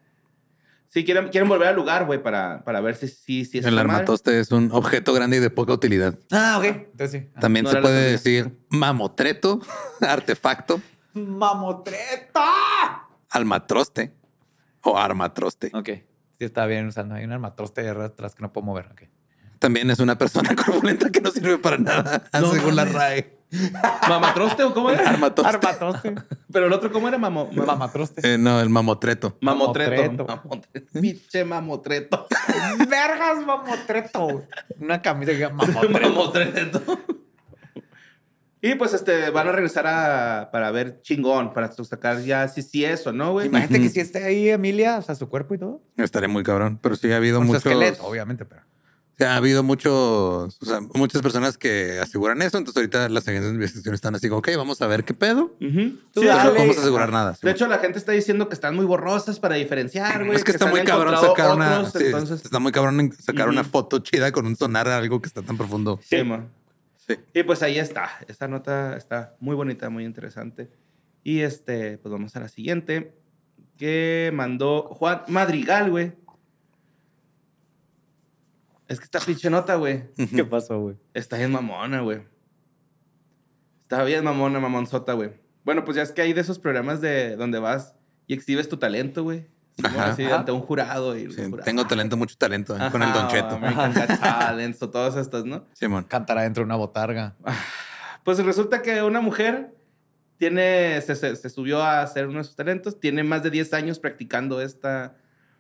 [0.89, 3.75] Sí, quieren, quieren volver al lugar, güey, para, para ver si, si, si es El
[3.75, 3.91] madre.
[3.91, 6.19] armatoste es un objeto grande y de poca utilidad.
[6.31, 6.65] Ah, ok.
[6.65, 7.29] Entonces sí.
[7.41, 9.61] También no se puede decir mamotreto,
[10.01, 10.81] artefacto,
[11.15, 13.09] ¡Mamotreta!
[13.31, 14.13] almatroste
[14.83, 15.71] o armatroste.
[15.75, 15.89] Ok.
[16.39, 17.15] Sí, está bien usando.
[17.17, 18.87] Hay un armatoste de atrás que no puedo mover.
[18.93, 19.03] Ok.
[19.59, 22.85] También es una persona corpulenta que no sirve para nada, No según la.
[22.85, 23.33] RAE.
[24.09, 25.09] ¿Mamatroste o cómo era?
[25.09, 25.49] Armatoste.
[25.57, 26.15] Armatoste.
[26.53, 27.17] Pero el otro, ¿cómo era?
[27.17, 28.35] Mamo, ma- Mamatroste.
[28.35, 29.39] Eh, no, el mamotreto.
[29.41, 30.25] mamotreto.
[30.25, 30.27] Mamotreto.
[30.27, 31.01] Mamotreto.
[31.01, 32.27] Pinche mamotreto.
[32.89, 34.43] Vergas, mamotreto.
[34.81, 36.01] Una camisa que diga mamotreto.
[36.11, 36.83] mamotreto.
[38.63, 42.85] Y pues este, van a regresar a, para ver chingón, para sacar ya si sí
[42.85, 43.47] es o no, güey.
[43.47, 43.95] Imagínate que Ujú.
[43.95, 45.83] si esté ahí Emilia, o sea, su cuerpo y todo.
[45.97, 47.65] Estaré muy cabrón, pero sí ha habido muchos.
[47.65, 48.63] esqueleto, obviamente, pero.
[49.17, 52.59] O sea, ha habido muchos, o sea, muchas personas que aseguran eso.
[52.59, 55.57] Entonces, ahorita las agencias de investigación están así ok, vamos a ver qué pedo.
[55.59, 55.97] Ujú.
[56.13, 56.51] Tú Sí, Pero dale.
[56.51, 57.35] no podemos asegurar nada.
[57.41, 60.37] De hecho, la gente está diciendo que están muy borrosas para diferenciar, güey.
[60.37, 63.65] es que, está muy cabrón sacar una, otros, sí, entonces, está muy cabrón sacar una
[63.65, 65.99] foto chida con un sonar a algo que está tan profundo.
[66.03, 66.45] sí, ma.
[67.09, 67.15] Sí.
[67.33, 68.11] Y pues ahí está.
[68.29, 70.69] Esta nota está muy bonita, muy interesante.
[71.23, 73.15] Y este, pues vamos a la siguiente.
[73.79, 76.13] Que mandó Juan Madrigal, güey.
[78.89, 80.05] Es que esta pinche nota, güey.
[80.35, 80.97] ¿Qué pasó, güey?
[81.15, 82.23] Está bien mamona, güey.
[83.83, 85.33] Está bien mamona, mamonzota, güey.
[85.65, 87.95] Bueno, pues ya es que hay de esos programas de donde vas
[88.27, 89.47] y exhibes tu talento, güey.
[89.99, 91.17] Así, ante un jurado.
[91.17, 93.57] Y Sí, jurado, tengo talento, mucho talento eh, con el Don Cheto.
[93.57, 95.67] American Got Talent o todas estas, ¿no?
[95.75, 96.05] Simón.
[96.05, 97.37] Cantará dentro de una botarga.
[98.25, 99.73] Pues resulta que una mujer
[100.37, 103.73] tiene, se, se- se subió a hacer uno de sus talentos, tiene más de 10
[103.73, 105.17] años practicando esta,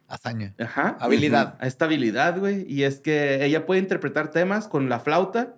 [0.08, 0.54] Hazaña.
[0.58, 1.58] ajá, Habilidad.
[1.60, 2.64] esta habilidad, güey.
[2.72, 5.56] Y es que ella puede interpretar temas con la flauta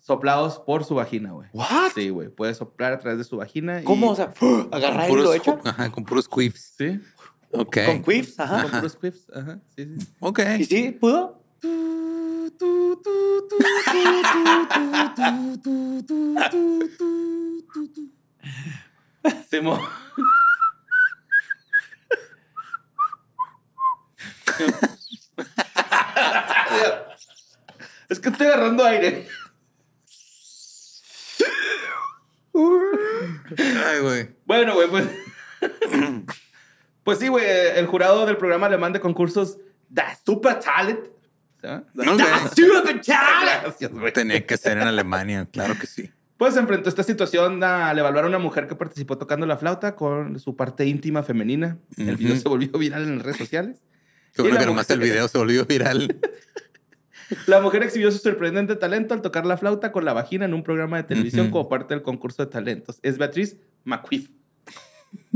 [0.00, 1.48] soplados por su vagina, güey.
[1.52, 1.92] ¿What?
[1.94, 2.28] Sí, güey.
[2.28, 3.80] Puede soplar a través de su vagina.
[3.80, 4.10] y- ¿Cómo?
[4.10, 4.32] O sea,
[4.70, 5.58] agarrar y lo echa.
[5.64, 6.74] Ajá, con puros quips.
[6.78, 7.00] Sí.
[7.52, 7.78] Ok.
[7.86, 8.62] Con quips, ajá.
[8.62, 9.26] Con puros quips.
[9.34, 9.58] Ajá.
[9.76, 10.08] Sí, sí.
[10.20, 10.40] Ok.
[10.58, 10.90] ¿Y sí?
[11.00, 11.40] ¿Pudo?
[19.50, 19.80] Simón.
[28.08, 29.26] es que estoy agarrando aire.
[32.54, 34.30] Ay, güey.
[34.46, 35.06] Bueno, güey, pues.
[37.02, 37.44] pues sí, güey.
[37.46, 41.08] El jurado del programa alemán de concursos Da Super Talent.
[44.12, 46.10] Tenía que ser en Alemania, claro que sí.
[46.36, 49.56] Pues se enfrentó a esta situación al evaluar a una mujer que participó tocando la
[49.56, 51.78] flauta con su parte íntima femenina.
[51.96, 53.82] El video se volvió viral en las redes sociales.
[54.34, 56.16] Qué Y bueno la que nomás el video se volvió viral.
[57.46, 60.62] La mujer exhibió su sorprendente talento al tocar la flauta con la vagina en un
[60.62, 62.98] programa de televisión como parte del concurso de talentos.
[63.02, 64.28] Es Beatriz McQuiff.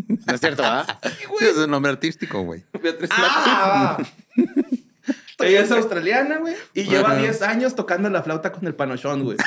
[0.06, 0.98] No es cierto, ¿verdad?
[1.38, 2.62] Sí, es un nombre artístico, güey.
[2.82, 3.96] Beatriz Ah,
[4.36, 4.68] McQuiff.
[5.40, 6.54] Ella es australiana, güey.
[6.74, 7.20] Y lleva Ajá.
[7.22, 9.38] 10 años tocando la flauta con el panochón, güey.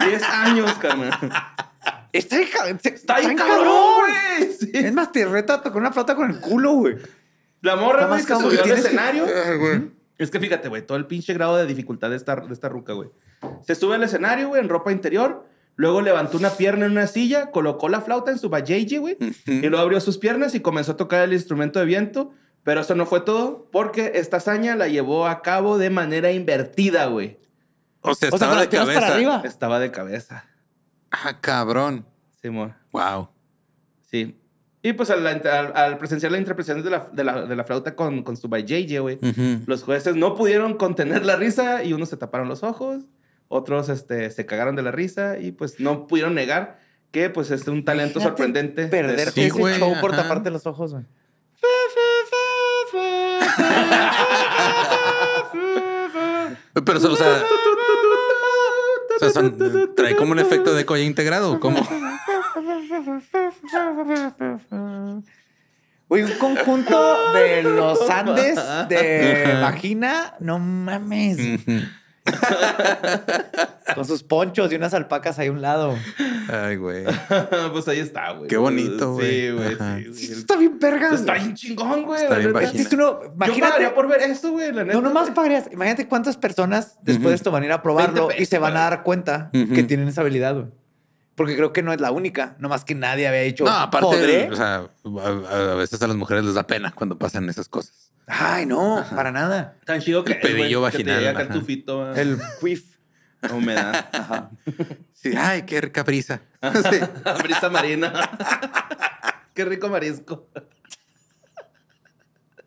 [0.00, 1.12] 10 años, carnal.
[2.12, 2.40] está.
[2.82, 3.66] Está bien cabrón,
[4.00, 4.52] güey.
[4.58, 4.70] Sí.
[4.74, 6.96] Es más, te reta con una flauta con el culo, güey.
[7.64, 8.50] La morra, güey, más cabrón.
[8.50, 9.24] subió al que- escenario.
[9.58, 9.90] Güey.
[10.16, 12.92] Es que fíjate, güey, todo el pinche grado de dificultad de esta, de esta ruca,
[12.92, 13.10] güey.
[13.62, 15.44] Se sube al escenario, güey, en ropa interior.
[15.76, 19.16] Luego levantó una pierna en una silla, colocó la flauta en su vajayjay, güey.
[19.46, 22.32] Y luego abrió sus piernas y comenzó a tocar el instrumento de viento.
[22.62, 27.06] Pero eso no fue todo, porque esta hazaña la llevó a cabo de manera invertida,
[27.06, 27.38] güey.
[28.02, 29.14] O sea, O sea, estaba de para cabeza.
[29.14, 29.42] arriba.
[29.44, 30.46] Estaba de cabeza.
[31.10, 32.06] Ah, cabrón.
[32.40, 32.74] Simón.
[32.92, 33.30] Wow.
[34.10, 34.38] Sí.
[34.86, 37.96] Y pues al, al- al presenciar la interpretación de la, de la, de la flauta
[37.96, 39.18] con, con su vajayjay, güey.
[39.66, 43.02] Los jueces no pudieron contener la risa y unos se taparon los ojos,
[43.48, 46.78] otros este, se cagaron de la risa y pues no pudieron negar
[47.12, 48.82] que pues es un talento sorprendente.
[48.82, 51.04] de Perderte Sí, ese güey, show por taparte los ojos, güey.
[56.84, 57.44] Pero, o sea,
[59.16, 61.60] o sea, son- trae como un efecto de ya integrado.
[61.60, 61.78] ¿Cómo?
[66.08, 68.58] Güey, un conjunto de los Andes
[68.88, 70.34] de vagina.
[70.40, 71.38] No mames.
[73.94, 75.94] Con sus ponchos y unas alpacas ahí a un lado.
[76.48, 77.04] Ay, güey.
[77.72, 78.48] pues ahí está, güey.
[78.48, 79.70] Qué bonito, Sí, güey.
[80.12, 80.38] sí, güey.
[80.40, 81.10] Está bien verga.
[81.14, 82.22] Está bien chingón, güey.
[82.22, 82.60] Está bien Yo
[83.34, 83.60] imagínate.
[83.60, 84.94] pagaría por ver esto, güey, la neta.
[84.94, 85.68] No, nomás pagarías.
[85.70, 88.76] Imagínate cuántas personas después de esto van a ir a probarlo 20 y se van
[88.76, 90.66] a dar cuenta que tienen esa habilidad, güey.
[91.34, 92.56] Porque creo que no es la única.
[92.58, 93.64] Nomás que nadie había dicho.
[93.64, 94.48] No, aparte, ¿podré?
[94.50, 98.12] o sea, a, a veces a las mujeres les da pena cuando pasan esas cosas.
[98.26, 99.76] Ay, no, para nada.
[99.84, 102.38] Tan chido que El pedillo es, güey, que te vaginal, el El
[103.48, 104.08] la humedad.
[104.12, 104.50] Ajá.
[105.12, 106.40] Sí, ay, qué rica brisa.
[106.90, 106.98] Sí.
[107.42, 108.12] Brisa marina.
[109.52, 110.48] Qué rico marisco.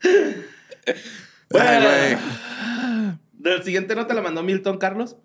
[0.04, 2.18] Ay, güey.
[3.34, 5.18] Del siguiente nota la mandó Milton Carlos.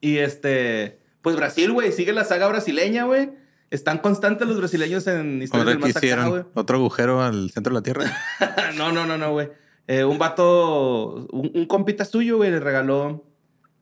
[0.00, 1.00] Y este,
[1.34, 3.30] pues Brasil, güey, sigue la saga brasileña, güey.
[3.70, 7.82] Están constantes los brasileños en historias del más acá, otro agujero al centro de la
[7.82, 8.04] Tierra.
[8.76, 9.48] no, no, no, no, güey.
[9.86, 13.24] Eh, un vato, un, un compita suyo, güey, le regaló,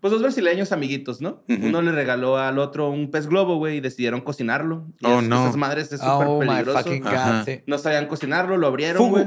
[0.00, 1.42] pues dos brasileños amiguitos, ¿no?
[1.48, 1.66] Ujú.
[1.66, 4.86] Uno le regaló al otro un pez globo, güey, y decidieron cocinarlo.
[5.00, 5.42] Y Oh, es- no.
[5.44, 6.78] Esas madres es súper Oh, my peligroso.
[6.78, 7.38] fucking Ajá.
[7.40, 7.44] God.
[7.46, 7.60] Sí.
[7.66, 9.10] No sabían cocinarlo, lo abrieron, Fugu.
[9.10, 9.26] güey.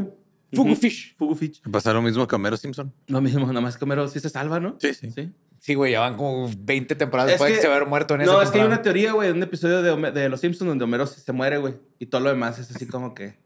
[0.54, 1.16] Fugu fish.
[1.18, 1.62] Fugu fish.
[1.72, 2.92] Pasó lo mismo que Homero Simpson.
[3.08, 4.76] Lo mismo, nada más que Homero sí se salva, ¿no?
[4.80, 5.12] Sí, sí.
[5.12, 5.32] Sí.
[5.60, 8.22] Sí, güey, ya van como 20 temporadas Es después de que- se haber muerto en
[8.22, 10.40] esa No, es que hay una teoría, güey, de un episodio de, Home- de Los
[10.40, 11.76] Simpsons donde Homero se muere, güey.
[12.00, 13.38] Y todo lo demás es así como que...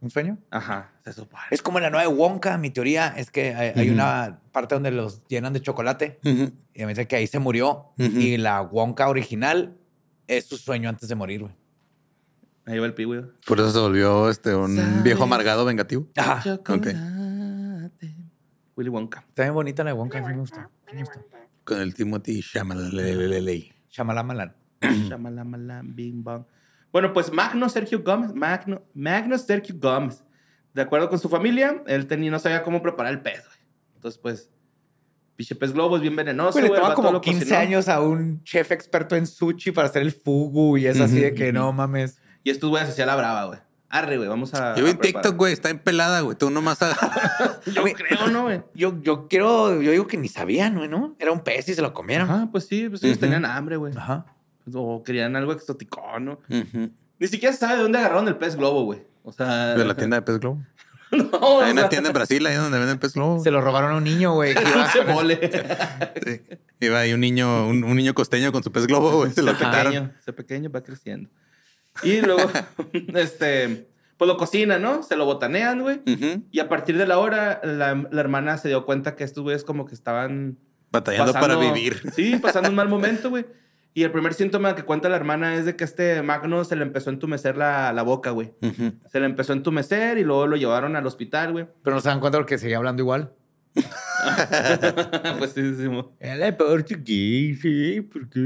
[0.00, 0.38] ¿Un sueño?
[0.50, 1.42] Ajá, se supone.
[1.50, 2.56] Es como en la nueva de Wonka.
[2.56, 6.52] Mi teoría es que hay, hay una parte donde los llenan de chocolate Ujú.
[6.74, 7.86] y me dice que ahí se murió.
[7.98, 9.76] Y la Wonka original
[10.26, 11.52] es su sueño antes de morir, güey.
[12.64, 13.22] Ahí va el pi, güey.
[13.46, 16.06] Por eso se volvió este, un viejo amargado vengativo.
[16.16, 16.42] Ajá.
[16.42, 16.96] Chocolate.
[18.76, 19.24] Willy Wonka.
[19.28, 20.18] Está bien bonita la de Wonka.
[20.18, 20.60] Sí me gustó.
[20.88, 21.20] Sí me gustó.
[21.70, 23.72] Con el Timothy Chalamet.
[23.90, 24.52] Shamalamalan.
[24.82, 26.44] Shamalamalam, bing bong.
[26.90, 30.24] Bueno, pues Magno Sergio Gómez, Magno, Magno Sergio Gómez,
[30.74, 33.58] de acuerdo con su familia, él tenía, no sabía cómo preparar el pez, güey.
[33.94, 34.50] Entonces, pues,
[35.36, 37.58] pinche pez globo es bien venenoso, Güey, le toma como lo 15 cocinó.
[37.60, 41.34] años a un chef experto en sushi para hacer el fugu y es así de
[41.34, 42.18] que no mames.
[42.42, 43.60] Y estos güeyes hacía la brava, güey.
[43.92, 44.76] Arre, güey, vamos a.
[44.76, 44.98] Yo vi a en.
[44.98, 46.36] TikTok, güey, está empelada, güey.
[46.36, 46.94] Tú nomás a...
[47.66, 48.62] Yo creo, ¿no, güey?
[48.72, 51.16] Yo, yo quiero, yo digo que ni sabían, güey, ¿no?
[51.18, 52.30] Era un pez y se lo comieron.
[52.30, 53.26] Ajá, pues sí, pues ellos Ujú.
[53.26, 53.92] tenían hambre, güey.
[53.96, 54.26] Ajá.
[54.72, 56.38] O querían algo exótico, ¿no?
[56.48, 56.90] Ujú.
[57.18, 59.02] Ni siquiera sabe de dónde agarraron el pez globo, güey.
[59.24, 59.74] O sea.
[59.74, 60.62] De la tienda de pez globo.
[61.10, 63.42] no, Hay una sea, tienda en Brasil ahí donde venden pez globo.
[63.42, 64.54] Se lo robaron a un niño, güey.
[64.54, 64.62] que
[65.02, 65.50] iba mole.
[66.24, 66.40] Sí.
[66.78, 69.32] Iba ahí un niño, un, un niño costeño con su pez globo, güey.
[69.32, 71.28] Se lo pequeño, ese pequeño va creciendo.
[72.02, 72.50] Y luego,
[73.14, 75.02] este, pues lo cocinan, ¿no?
[75.02, 76.00] Se lo botanean, güey.
[76.06, 76.44] Ujú.
[76.50, 79.64] Y a partir de la hora, la, la hermana se dio cuenta que estos güeyes
[79.64, 80.58] como que estaban...
[80.92, 82.02] Batallando para pasando- vivir.
[82.14, 83.46] Sí, pasando un mal momento, güey.
[83.92, 86.82] Y el primer síntoma que cuenta la hermana es de que este Magno se le
[86.82, 88.52] empezó a entumecer la, la boca, güey.
[88.62, 88.92] Ujú.
[89.10, 91.66] Se le empezó a entumecer y luego lo llevaron al hospital, güey.
[91.82, 93.32] Pero no se dan cuenta porque seguía hablando igual.
[95.38, 96.12] pues sí, sí, mo.
[96.20, 98.40] Él es portugués, sí, porque...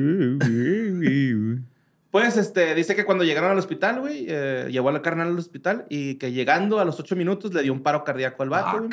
[2.15, 5.37] Pues, este, dice que cuando llegaron al hospital, güey, eh, llevó a la carnal al
[5.37, 8.89] hospital y que llegando a los ocho minutos le dio un paro cardíaco al vato.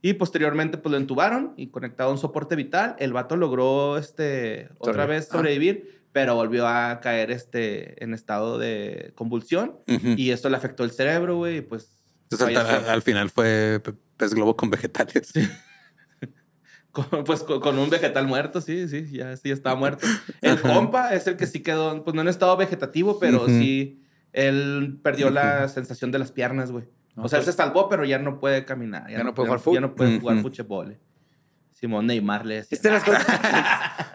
[0.00, 2.94] Y posteriormente, pues lo entubaron y conectado a un soporte vital.
[3.00, 5.38] El vato logró, este, otra vez ah.
[5.38, 9.78] sobrevivir, pero volvió a caer, este, en estado de convulsión.
[9.88, 10.14] Ujú.
[10.16, 11.90] Y esto le afectó el cerebro, güey, y pues...
[12.30, 15.32] Entonces, al, al final fue pe- pez globo con vegetales.
[16.92, 20.06] Con- pues con, con un vegetal muerto, sí, sí, ya, sí, estaba muerto.
[20.42, 23.48] El compa es el que sí quedó, pues no en estado vegetativo, pero Ujú.
[23.48, 26.84] sí, él perdió la sensación de las piernas, güey.
[27.16, 29.10] O sea, él se salvó, pero ya no puede caminar.
[29.10, 29.74] Ya no puede jugar fut.
[29.74, 30.98] Ya no puede jugar fútbol.
[31.72, 32.76] Simón Neymar le decía.
[32.76, 33.26] Este las cosas-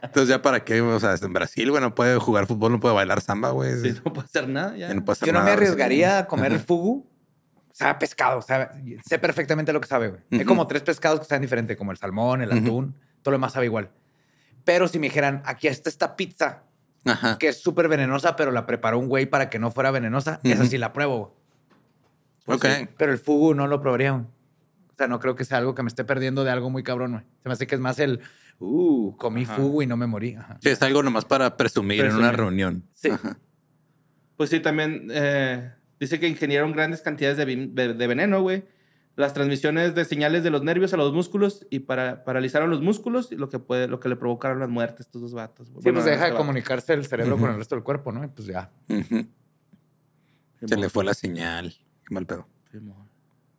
[0.02, 0.82] Entonces, ¿ya para qué?
[0.82, 3.78] O sea, en Brasil, güey, no puede jugar fútbol, no puede bailar samba, güey.
[3.82, 4.88] Sí, no puede hacer nada ya.
[4.88, 5.68] Ya no puede hacer Yo no me nada, güey.
[5.68, 7.08] arriesgaría a comer fugu.
[7.78, 8.70] Sabe a pescado, sabe-
[9.06, 10.22] sé perfectamente lo que sabe, güey.
[10.32, 10.48] Hay Ujú.
[10.48, 13.68] como tres pescados que saben diferente, como el salmón, el atún, todo lo demás sabe
[13.68, 13.92] igual.
[14.66, 16.64] Pero si me dijeran, aquí está esta pizza
[17.06, 17.38] Ajá.
[17.38, 20.62] que es súper venenosa, pero la preparó un güey para que no fuera venenosa, esa
[20.62, 20.72] Ujú.
[20.72, 21.36] sí la pruebo.
[22.48, 22.66] Ok.
[22.66, 24.12] Sí, pero el fugu no lo probaría.
[24.12, 24.24] güey.
[24.24, 27.12] O sea, no creo que sea algo que me esté perdiendo de algo muy cabrón,
[27.12, 27.24] güey.
[27.44, 28.22] Se me hace que es más el,
[28.60, 29.56] uh, comí Ajá.
[29.56, 30.34] fugu y no me morí.
[30.34, 30.58] Ajá.
[30.64, 32.38] Sí, es algo nomás para presumir, en una Presumir.
[32.40, 32.84] reunión.
[32.96, 33.10] Sí.
[33.12, 33.38] Ajá.
[34.36, 38.66] Pues sí, también eh, dice que ingirieron grandes cantidades de, de- de veneno, güey.
[39.16, 43.32] Las transmisiones de señales de los nervios a los músculos y para, paralizaron los músculos,
[43.32, 45.72] y lo que, puede, lo que le provocaron las muertes a estos dos vatos.
[45.72, 45.82] güey.
[45.82, 46.38] Sí, Bueno, pues deja este de vato.
[46.44, 48.24] comunicarse el cerebro con el resto del cuerpo, ¿no?
[48.24, 48.70] Y pues ya.
[50.66, 51.74] Se le fue la señal.
[52.08, 52.48] Qué mal pedo.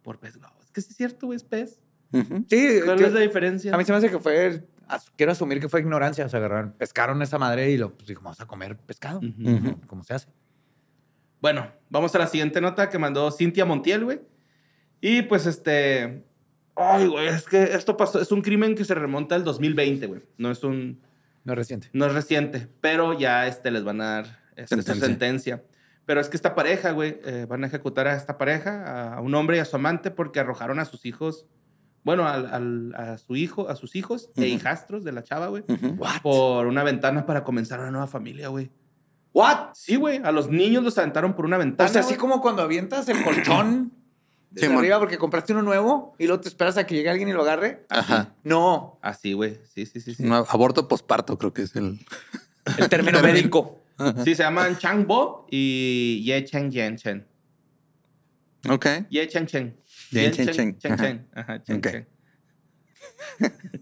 [0.02, 0.54] Por pez globo.
[0.62, 1.80] Es que sí es cierto, güey, es pez.
[2.12, 3.74] Sí, ¿Cuál es la diferencia?
[3.74, 6.24] a mí se me hace que fue, as- quiero asumir que fue ignorancia.
[6.24, 9.18] O sea, agarraron, pescaron esa madre y lo, pues dijo, vamos a comer pescado.
[9.18, 9.80] Ujú.
[9.86, 10.28] ¿Cómo se hace?
[11.40, 14.20] Bueno, vamos a la siguiente nota que mandó Cintia Montiel, güey.
[15.00, 16.24] Y pues este.
[16.74, 18.20] Ay, güey, es que esto pasó.
[18.20, 20.22] Es un crimen que se remonta al 2020, güey.
[20.36, 21.00] No es un.
[21.44, 21.88] No es reciente.
[21.92, 24.26] No es reciente, pero ya este, les van a dar
[24.66, 24.94] su Sentencia.
[25.06, 25.64] sentencia.
[26.04, 29.34] Pero es que esta pareja, güey, eh, van a ejecutar a esta pareja, a un
[29.34, 31.46] hombre y a su amante, porque arrojaron a sus hijos,
[32.02, 35.64] bueno, al, al- a su hijo, a sus hijos e hijastros de la chava, güey.
[35.98, 36.22] What?
[36.22, 38.70] por una ventana para comenzar una nueva familia, güey.
[39.32, 39.70] What?
[39.74, 41.88] Sí, güey, a los niños los aventaron por una O ventana.
[41.88, 43.92] sea, así como cuando avientas el colchón
[44.50, 44.80] desde Simón.
[44.82, 47.42] arriba porque compraste uno nuevo y luego te esperas a que llegue alguien y lo
[47.42, 47.84] agarre.
[47.90, 48.34] Ajá.
[48.44, 49.58] No, Así, güey.
[49.74, 50.14] Sí, sí, sí.
[50.14, 51.98] Sí, aborto posparto, creo que es el.
[52.78, 53.80] el término médico.
[54.24, 57.26] Sí, se llaman Chang Bo y Ye Cheng Yen Chen.
[58.68, 58.86] Ok.
[59.10, 59.76] Ye Cheng Chen.
[60.10, 60.96] Ye Cheng Cheng Chen.
[60.96, 61.62] Cheng Ajá.
[61.62, 61.80] Chen.
[61.82, 62.06] Chen.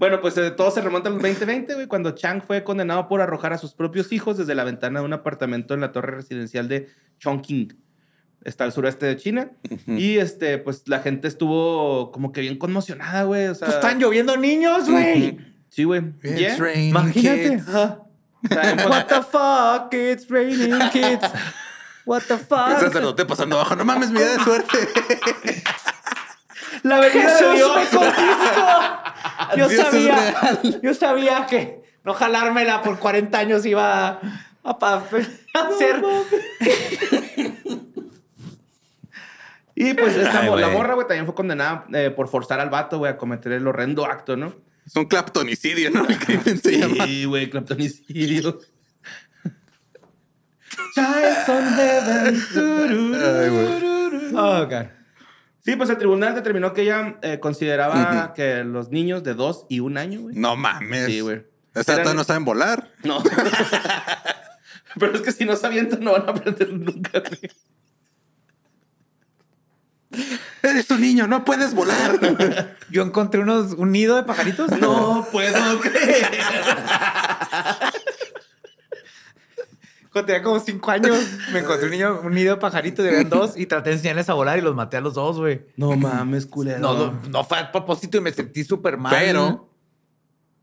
[0.00, 3.52] Bueno, pues eh, todo se remonta al 2020, güey, cuando Chang fue condenado por arrojar
[3.52, 6.88] a sus propios hijos desde la ventana de un apartamento en la torre residencial de
[7.18, 7.76] Chongqing.
[8.42, 9.50] Está al sureste de China.
[9.86, 13.48] Y este, pues la gente estuvo como que bien conmocionada, güey.
[13.48, 15.38] O sea, Pues están lloviendo niños, güey.
[15.68, 16.00] Sí, güey.
[16.22, 16.56] It's Yeah.
[16.56, 17.50] raining Imagínate.
[17.50, 17.68] kids.
[17.68, 17.98] Ajá.
[18.42, 19.92] O sea, en- What the fuck?
[19.92, 21.28] It's raining kids.
[22.06, 22.80] What the El fuck?
[22.80, 23.76] sacerdote pasando abajo.
[23.76, 24.78] No mames, mi día de suerte.
[26.82, 27.76] La venida de Jesús Dios.
[27.76, 34.20] me Yo Dios sabía, yo sabía que no jalármela por 40 años iba a,
[34.62, 35.02] a
[35.54, 36.02] hacer.
[39.80, 42.98] Y pues esta, Ay, la morra, güey, también fue condenada eh, por forzar al vato,
[42.98, 44.54] güey, a cometer el horrendo acto, ¿no?
[44.86, 46.06] Es un claptonicidio, ¿no?
[46.06, 47.06] El crimen se llama.
[47.06, 48.58] Sí, güey, claptonicidio.
[50.94, 52.42] Child on heaven.
[53.14, 54.34] Ay, güey.
[54.34, 54.99] Oh, God.
[55.64, 59.80] Sí, pues el tribunal determinó que ella eh, consideraba que los niños de dos y
[59.80, 60.36] un año, güey.
[60.36, 61.06] No mames.
[61.06, 61.42] Sí, güey.
[61.74, 62.88] O sea, Eran- todavía no saben volar.
[63.04, 63.22] No.
[64.98, 67.40] Pero es que si no se avientan, no van a aprender nunca, güey.
[70.62, 72.18] Eres un niño, no puedes volar.
[72.90, 74.70] Yo encontré unos, un nido de pajaritos.
[74.80, 76.26] No puedo creer.
[80.12, 81.16] Cuando tenía como cinco años,
[81.52, 84.34] me encontré un, niño, un nido de pajaritos, eran dos, y traté de enseñarles a
[84.34, 85.62] volar y los maté a los dos, güey.
[85.76, 86.80] No mames, culero.
[86.80, 89.14] No, no, no fue a propósito y me sentí súper mal.
[89.16, 89.68] Pero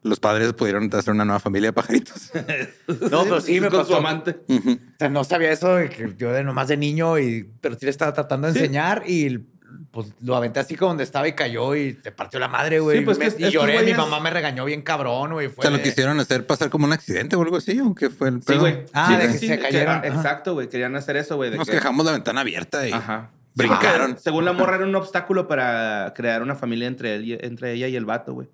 [0.04, 2.32] los padres pudieron hacer una nueva familia de pajaritos.
[3.12, 3.92] No, pero sí me con pasó.
[3.92, 4.38] su amante.
[4.50, 7.86] O sea, no sabía eso de que yo de nomás de niño, y, pero sí
[7.86, 8.60] le estaba tratando de Sí.
[8.60, 9.46] enseñar y
[9.92, 13.00] pues lo aventé así como donde estaba y cayó y te partió la madre, güey.
[13.00, 15.48] Sí, pues, Me- y lloré, mi mamá me regañó bien cabrón, güey.
[15.48, 18.10] O Fue sea, lo quisieron hacer pasar como un accidente o algo así, o qué
[18.10, 18.84] fue el Sí, güey.
[18.94, 20.04] Ah, Sí, de que sí, se cayeron.
[20.06, 20.70] Exacto, güey.
[20.70, 21.50] Querían hacer eso, güey.
[21.52, 23.32] de Nos que- dejamos la ventana abierta y Ajá.
[23.56, 24.18] brincaron.
[24.20, 27.88] Según la morra era un obstáculo para crear una familia entre, él y- entre ella
[27.88, 28.48] y el vato, güey.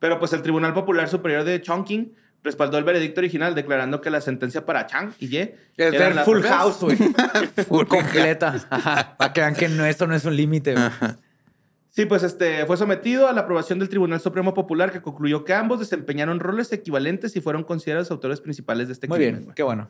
[0.00, 2.14] Pero pues el Tribunal Popular Superior de Chongqing
[2.44, 6.38] respaldó el veredicto original declarando que la sentencia para Chang y Ye Es ver Full
[6.40, 6.96] propias- House, güey.
[7.68, 8.54] Full completa.
[8.70, 9.16] Ajá.
[9.16, 10.84] Para que vean que no, eso no es un límite, güey.
[11.90, 15.54] Sí, pues este fue sometido a la aprobación del Tribunal Supremo Popular que concluyó que
[15.54, 19.34] ambos desempeñaron roles equivalentes y fueron considerados autores principales de este Muy crimen.
[19.36, 19.54] bien, güey.
[19.54, 19.88] qué bueno.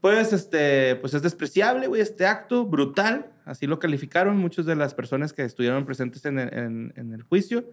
[0.00, 3.26] Pues, este, pues es despreciable, güey, este acto, brutal.
[3.44, 7.22] Así lo calificaron muchas de las personas que estuvieron presentes en el, en- en el
[7.22, 7.64] juicio.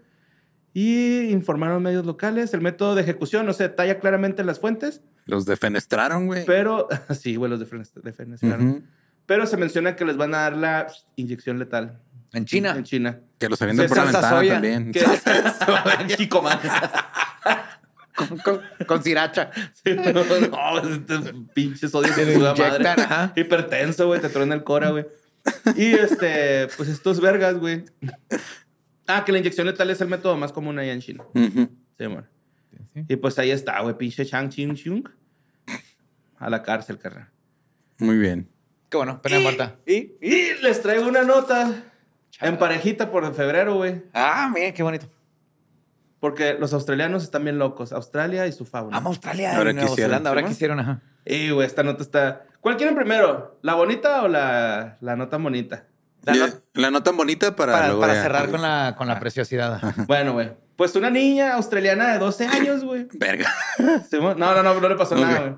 [0.74, 2.53] Y informaron medios locales.
[2.53, 6.45] El método de ejecución no se detalla claramente en las fuentes, Los defenestraron, güey.
[6.45, 6.88] pero...
[7.20, 8.70] sí, güey, los defenes- defenestraron.
[8.70, 8.84] Ujú.
[9.26, 11.99] Pero se menciona que les van a dar la inyección letal.
[12.34, 12.76] En China.
[12.78, 13.20] En China.
[13.39, 14.91] Que los avientan por la ventana también.
[14.91, 15.03] Que
[16.18, 16.59] Kikoma.
[18.18, 19.51] Con, con, con sriracha.
[19.74, 22.88] Sí, no, no, este pinche sodio su madre.
[22.88, 23.32] ajá.
[23.36, 25.05] Hipertenso, güey, te truena el cora, güey.
[25.76, 27.86] Y este, pues estos vergas, güey.
[29.08, 31.24] Ah, que la inyección letal es el método más común allá en China.
[31.34, 31.70] Ujú.
[31.97, 32.26] Sí, amor.
[33.08, 35.08] Y pues ahí está, güey, pinche Chang Ching Chung.
[36.39, 37.30] A la cárcel, carnal.
[37.99, 38.49] Muy bien.
[38.89, 39.78] Qué bueno, pena muerta.
[39.86, 40.14] ¿Y?
[40.22, 41.84] Y les traigo una nota
[42.41, 44.03] en parejita por febrero, güey.
[44.14, 45.10] Ah, mira, qué bonito.
[46.20, 47.91] Porque los australianos están bien locos.
[47.91, 48.97] Australia y su fauna.
[48.97, 51.01] Vamos a Australia, Ahora Nueva quisieron, Zelanda, ahora ¿sí, quisieron, ajá.
[51.26, 52.45] Y, güey, esta nota está...
[52.62, 53.60] ¿Cuál quieren primero?
[53.62, 55.86] ¿La bonita o la, la no tan bonita?
[56.28, 59.08] La Y- no- La nota bonita para, Para, luego para ya- cerrar con la, con
[59.08, 59.74] la preciosidad.
[59.76, 59.94] ajá.
[60.08, 60.52] Bueno, güey.
[60.76, 63.08] Pues una niña australiana de 12 años, güey.
[63.14, 63.52] Verga.
[64.12, 65.54] No, no, no, no le pasó nada, güey.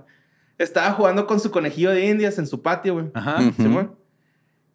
[0.58, 3.12] Estaba jugando con su conejillo de indias en su patio, güey.
[3.14, 3.40] Ajá.
[3.58, 3.96] Simón.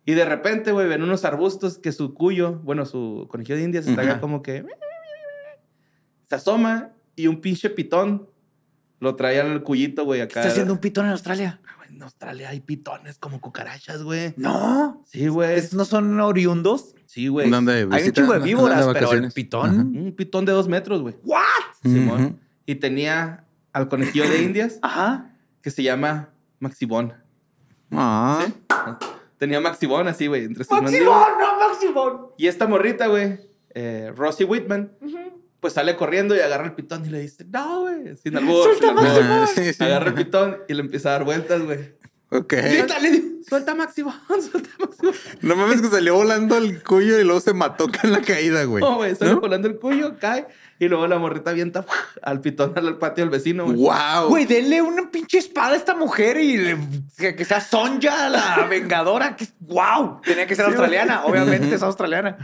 [0.06, 3.86] Y de repente, güey, ven unos arbustos que su cuyo, bueno, su conejillo de indias
[3.86, 4.20] está acá Ajá.
[4.20, 4.64] como que...
[6.28, 8.28] Se asoma y un pinche pitón
[9.00, 10.40] lo trae al cuyito, güey, ¿Qué acá.
[10.40, 11.60] está haciendo un pitón en Australia?
[11.88, 14.34] En Australia hay pitones como cucarachas, güey.
[14.36, 15.02] No.
[15.06, 15.58] Sí, güey.
[15.58, 16.94] ¿Estos no son oriundos?
[17.06, 17.50] Sí, güey.
[17.50, 19.78] ¿Dónde Hay un chingo de víboras, ¿De pero el pitón.
[19.96, 21.14] Un pitón de dos metros, güey.
[21.24, 21.42] ¿What?
[21.82, 22.40] Simón.
[22.66, 25.30] Y tenía al conejillo de indias Ajá.
[25.60, 27.12] que se llama Maxibón.
[27.90, 28.46] Ah.
[29.38, 31.06] Tenía Maxibón así, güey, entre sus ¡Maximón!
[31.06, 31.28] mandíbulas.
[31.38, 32.26] ¡No, Maximón!
[32.38, 33.38] Y esta morrita, güey,
[33.74, 34.92] eh, Rosie Whitman,
[35.64, 38.64] pues sale corriendo y agarra el pitón y le dice, no, güey, sin albur.
[38.64, 39.04] ¡Suelta sin albur".
[39.24, 39.48] Maximón!
[39.54, 39.82] Sí, sí.
[39.82, 41.94] Agarra el pitón y le empieza a dar vueltas, güey.
[42.28, 42.52] Ok.
[42.52, 45.14] Grítale, suelta Maxibón, suelta Maxibón.
[45.40, 48.84] No mames que salió volando el cuyo y luego se mató en la caída, güey.
[48.84, 49.40] No, güey, sale ¿No?
[49.40, 50.46] volando el cuyo, cae
[50.78, 51.86] y luego la morrita avienta
[52.22, 53.78] al pitón al patio del vecino, güey.
[53.78, 54.28] Wow.
[54.28, 56.78] Güey, denle una pinche espada a esta mujer y le-
[57.16, 59.34] que, que sea Sonja, la vengadora.
[59.34, 60.20] Que, ¡Wow!
[60.22, 61.24] Tenía que ser Sí, australiana.
[61.24, 62.36] Obviamente es australiana.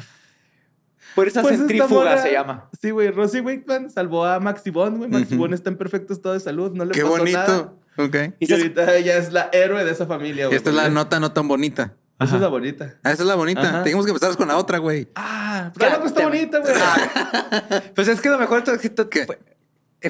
[1.14, 2.68] Fuerza Pues centrífuga se llama.
[2.80, 5.10] Sí, güey, Rosie Whitman salvó a Maxibón, güey.
[5.10, 5.54] Maxibón Ujú.
[5.54, 7.38] está en perfecto estado de salud, no le Qué pasó bonito.
[7.38, 7.72] nada.
[7.96, 8.16] Ok.
[8.38, 10.56] Y, ahorita ella es la héroe de esa familia, güey.
[10.56, 11.94] Esta es la nota no tan bonita.
[12.20, 12.96] Esa es la bonita.
[13.02, 13.62] Ah, esa es la bonita.
[13.62, 13.82] Ajá.
[13.82, 15.08] Tenemos que empezar con la otra, güey.
[15.14, 16.74] Ah, pero la otra está bonita, güey.
[17.94, 19.38] Pues es que lo mejor fue,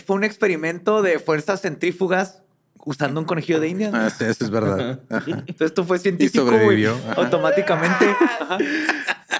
[0.00, 2.42] fue un experimento de fuerzas centrífugas
[2.84, 3.92] usando un conejillo de indias.
[3.94, 5.00] Ah, sí, eso es verdad.
[5.10, 5.44] Ajá.
[5.46, 6.58] Entonces tú fue científico, güey.
[6.58, 6.94] sobrevivió.
[6.94, 7.22] Ajá.
[7.22, 8.06] Automáticamente.
[8.40, 8.58] Ajá.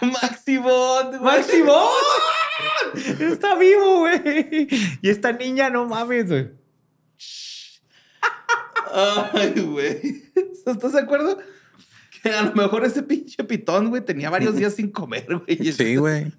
[0.03, 1.21] ¡Maximón!
[3.21, 4.69] Está vivo, güey.
[5.03, 6.51] Y esta niña, no mames, güey.
[8.93, 10.25] Ay, güey.
[10.67, 11.39] ¿Estás de acuerdo?
[12.23, 15.73] Que a lo mejor ese pinche pitón, güey, tenía varios días sin comer, güey.
[15.73, 16.33] Sí, güey.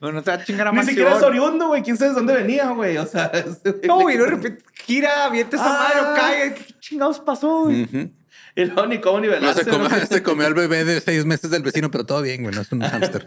[0.00, 1.82] Bueno, se va a chingar a Ni siquiera es oriundo, güey.
[1.82, 2.96] ¿Quién sabe de dónde venía, güey?
[2.96, 5.88] O sea, ese güey No, güey, no de repente gira, avienta esa Ah.
[5.88, 6.54] madre o cae.
[6.54, 7.82] ¿Qué chingados pasó, güey?
[7.84, 8.10] Ujú.
[8.56, 9.64] Y luego ni cómo No, nivelarse.
[9.64, 9.96] se, comió, ¿no?
[10.06, 12.54] se comió al bebé de seis meses del vecino, pero todo bien, güey.
[12.54, 13.26] No es un hámster.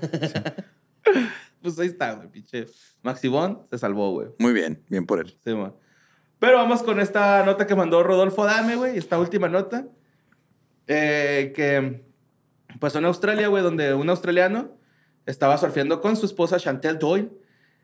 [1.04, 1.12] Sí.
[1.62, 2.66] Pues ahí está, güey, pinche.
[3.04, 4.28] Maxibón se salvó, güey.
[4.40, 5.38] Muy bien, bien por él.
[5.46, 5.74] Sí, man.
[6.40, 8.98] Pero vamos con esta nota que mandó Rodolfo Dame, güey.
[8.98, 9.86] Esta última nota.
[10.88, 12.04] Eh, que
[12.80, 14.72] pasó en Australia, güey, donde un australiano
[15.26, 17.30] estaba surfeando con su esposa Chantel Doyle.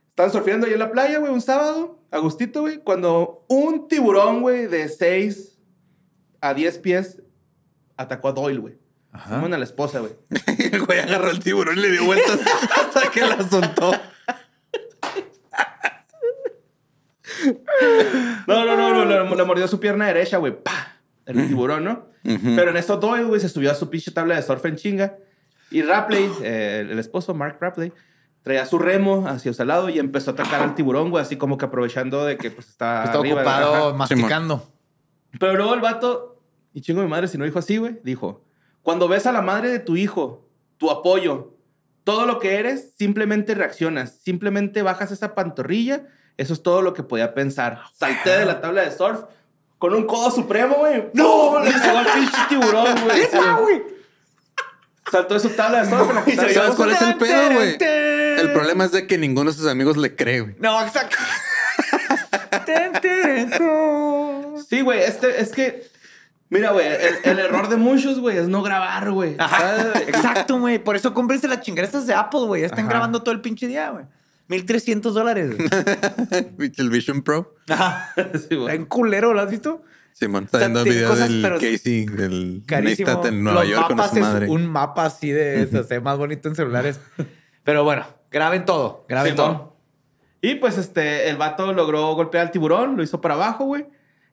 [0.09, 4.41] Estaban surfeando ahí en la playa, güey, un sábado, a gustito, güey, cuando un tiburón,
[4.41, 5.57] güey, de 6
[6.41, 7.21] a 10 pies
[7.95, 8.77] atacó a Doyle, güey.
[9.27, 10.13] Simón a la esposa, güey.
[10.71, 12.39] El güey agarró el tiburón y le dio vueltas
[12.77, 13.91] hasta que la soltó.
[18.47, 20.53] No, no, no, no, le, le mordió su pierna derecha, güey.
[20.61, 20.97] ¡Pah!
[21.25, 22.07] El tiburón, ¿no?
[22.23, 25.17] Pero en esto Doyle, güey, se subió a su pinche tabla de surf en chinga.
[25.71, 27.93] Y Rapley, eh, el, esposo, Mark Rapley,
[28.41, 31.57] traía su remo hacia su lado y empezó a atacar al tiburón, güey, así como
[31.57, 34.67] que aprovechando de que pues está Está arriba, ocupado masticando.
[35.39, 36.41] Pero luego el vato,
[36.73, 38.43] y chingo mi madre si no dijo así, güey, dijo,
[38.81, 40.47] cuando ves a la madre de tu hijo,
[40.77, 41.53] tu apoyo,
[42.03, 46.07] todo lo que eres, simplemente reaccionas, simplemente bajas esa pantorrilla,
[46.37, 47.81] eso es todo lo que podía pensar.
[47.93, 49.25] Salté de la tabla de surf
[49.77, 51.09] con un codo supremo, güey.
[51.13, 51.59] ¡No!
[51.59, 53.27] Le pegó al pinche tiburón, güey.
[53.61, 53.98] Güey.
[55.11, 57.77] Saltó su tabla de surf estaba- ¿Sabes cuál es el pedo, güey?
[57.81, 60.55] El problema es de que ninguno de sus amigos le cree, güey.
[60.59, 61.17] No, exacto.
[64.69, 65.87] Sí, güey, este, es que...
[66.49, 69.35] Mira, güey, el, el error de muchos, güey, es no grabar, güey.
[69.37, 70.79] Ajá, exacto, güey.
[70.79, 72.63] Por eso cómprense las chingaderas de Apple, güey.
[72.63, 72.89] Están Ajá.
[72.89, 74.05] grabando todo el pinche día, güey.
[74.47, 75.55] 1300 dólares.
[76.77, 77.55] El Vision Pro.
[77.69, 78.13] Ajá.
[78.33, 79.83] Sí, Está en culero, ¿lo has visto?
[80.19, 83.07] Simón, está viendo el tiene video cosas, del Casey, del Carísimo.
[83.07, 84.45] Neistat en Nueva Los York con su madre.
[84.45, 86.99] es un mapa así de se hace más bonito en celulares.
[87.63, 89.05] Pero bueno, graben todo.
[89.07, 89.53] Graben Simón.
[89.57, 89.77] todo.
[90.41, 93.87] Y pues este, el vato logró golpear al tiburón, lo hizo para abajo, güey.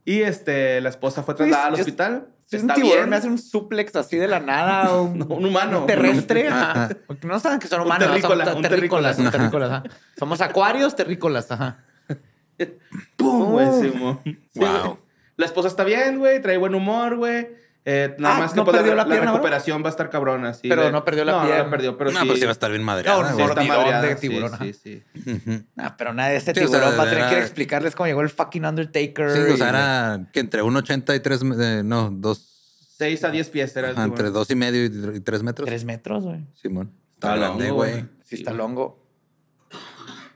[0.05, 2.28] Y este, la esposa fue trasladada al hospital.
[2.47, 3.11] Si es un tiburón, bien.
[3.11, 4.93] me hace un suplex así de la nada.
[5.01, 5.80] Un, No, un humano.
[5.80, 6.47] un terrestre.
[6.51, 6.91] ajá.
[7.09, 8.07] Porque no saben que son Un humanos.
[8.09, 8.14] ¿no?
[8.14, 9.16] terrícola, Son un terrícolas.
[9.16, 9.82] terrícolas, ajá.
[10.16, 11.51] Somos acuarios terrícolas.
[11.51, 11.84] Ajá.
[13.16, 13.59] ¡Pum!
[13.82, 13.93] Sí,
[14.55, 14.99] Wow.
[15.37, 17.49] La esposa está bien, güey, trae buen humor, güey.
[17.89, 20.11] Eh, nada Ah, más que ¿no pues, perdió la, la pierna, recuperación va a estar
[20.11, 20.53] cabrona.
[20.55, 21.64] Sí, Pero de- no perdió la no, No, pierna.
[21.64, 22.26] la perdió, pero no, sí.
[22.26, 24.51] pues sí va a estar bien madreada, No, sí está mordidón madreada, de sí, tiburón,
[24.51, 24.64] Sí, ajá.
[24.82, 25.03] sí.
[25.30, 25.62] Ujú.
[25.76, 27.95] Ah, pero nada de ese Sí, o sea, tiburón va a tener era- que explicarles
[27.95, 29.30] cómo llegó el fucking Undertaker.
[29.30, 31.45] Sí, o y- sea, era que entre 1,80 y 3,
[31.84, 32.39] no, 2,
[32.99, 34.32] 6 a 10 pies era el entre tiburón.
[34.32, 35.66] 2 y medio y 3 metros.
[35.68, 36.45] Tres metros, güey.
[36.55, 36.91] Simón.
[37.14, 38.05] Está Está grande, longo, güey.
[38.24, 39.07] Sí, está longo.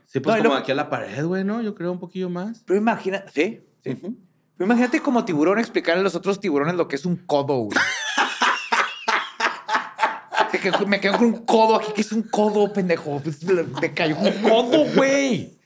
[0.05, 1.61] Sí, pues No, como aquí a la pared, güey, ¿no?
[1.61, 2.63] Yo creo un poquillo más.
[2.65, 3.97] Pero imagina, sí, sí.
[4.63, 7.77] Imagínate como tiburón explicarle a los otros tiburones lo que es un codo, güey.
[10.87, 13.19] Me quedo con un codo aquí, que es un codo, pendejo.
[13.23, 13.39] Pues,
[13.81, 15.57] Me cayó un codo, güey.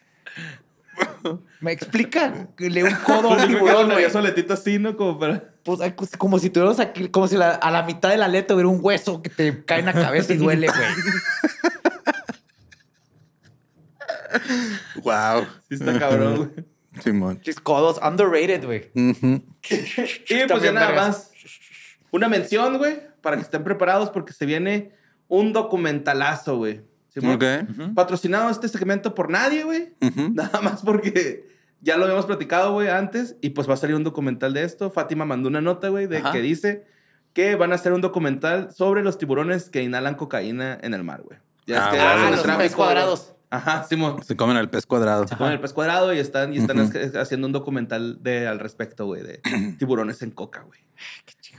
[1.60, 2.48] Me explica.
[2.58, 4.10] Le un codo a un tiburón, güey.
[4.12, 4.96] Soletito así, ¿no?
[4.96, 5.44] Como para...
[5.64, 8.54] Pues, pues, como si tuviéramos aquí, como si la- a la mitad de la aleta
[8.54, 10.88] hubiera un hueso que te cae en la cabeza y duele, güey.
[15.04, 15.46] Wow.
[15.68, 16.66] Sí está cabrón, güey.
[17.04, 17.42] Simón.
[17.42, 18.90] Chis codos, underrated, güey.
[18.96, 19.44] Ujú.
[19.70, 21.08] Y pues ya nada vergas.
[21.08, 21.32] más.
[22.12, 24.92] Una mención, güey, para que estén preparados porque se viene
[25.28, 26.82] un documentalazo, güey.
[27.10, 27.36] ¿Simón?
[27.36, 27.94] Ok.
[27.96, 29.94] Patrocinado este segmento por nadie, güey.
[30.02, 30.30] Ujú.
[30.34, 31.48] Nada más porque
[31.82, 33.36] ya lo habíamos platicado, güey, antes.
[33.42, 34.90] Y pues va a salir un documental de esto.
[34.92, 36.32] Fátima mandó una nota, güey, de Ajá.
[36.32, 36.86] que dice
[37.34, 41.22] que van a hacer un documental sobre los tiburones que inhalan cocaína en el mar,
[41.24, 41.38] güey.
[41.68, 43.35] Ya Ah, es que Ah, los cuadrados.
[43.56, 44.22] Ajá, Simón.
[44.24, 45.26] Se comen al pez cuadrado.
[45.38, 46.80] Con el pez cuadrado y están, y están
[47.20, 49.42] haciendo un documental de, al respecto, güey, de
[49.80, 50.80] tiburones en coca, güey.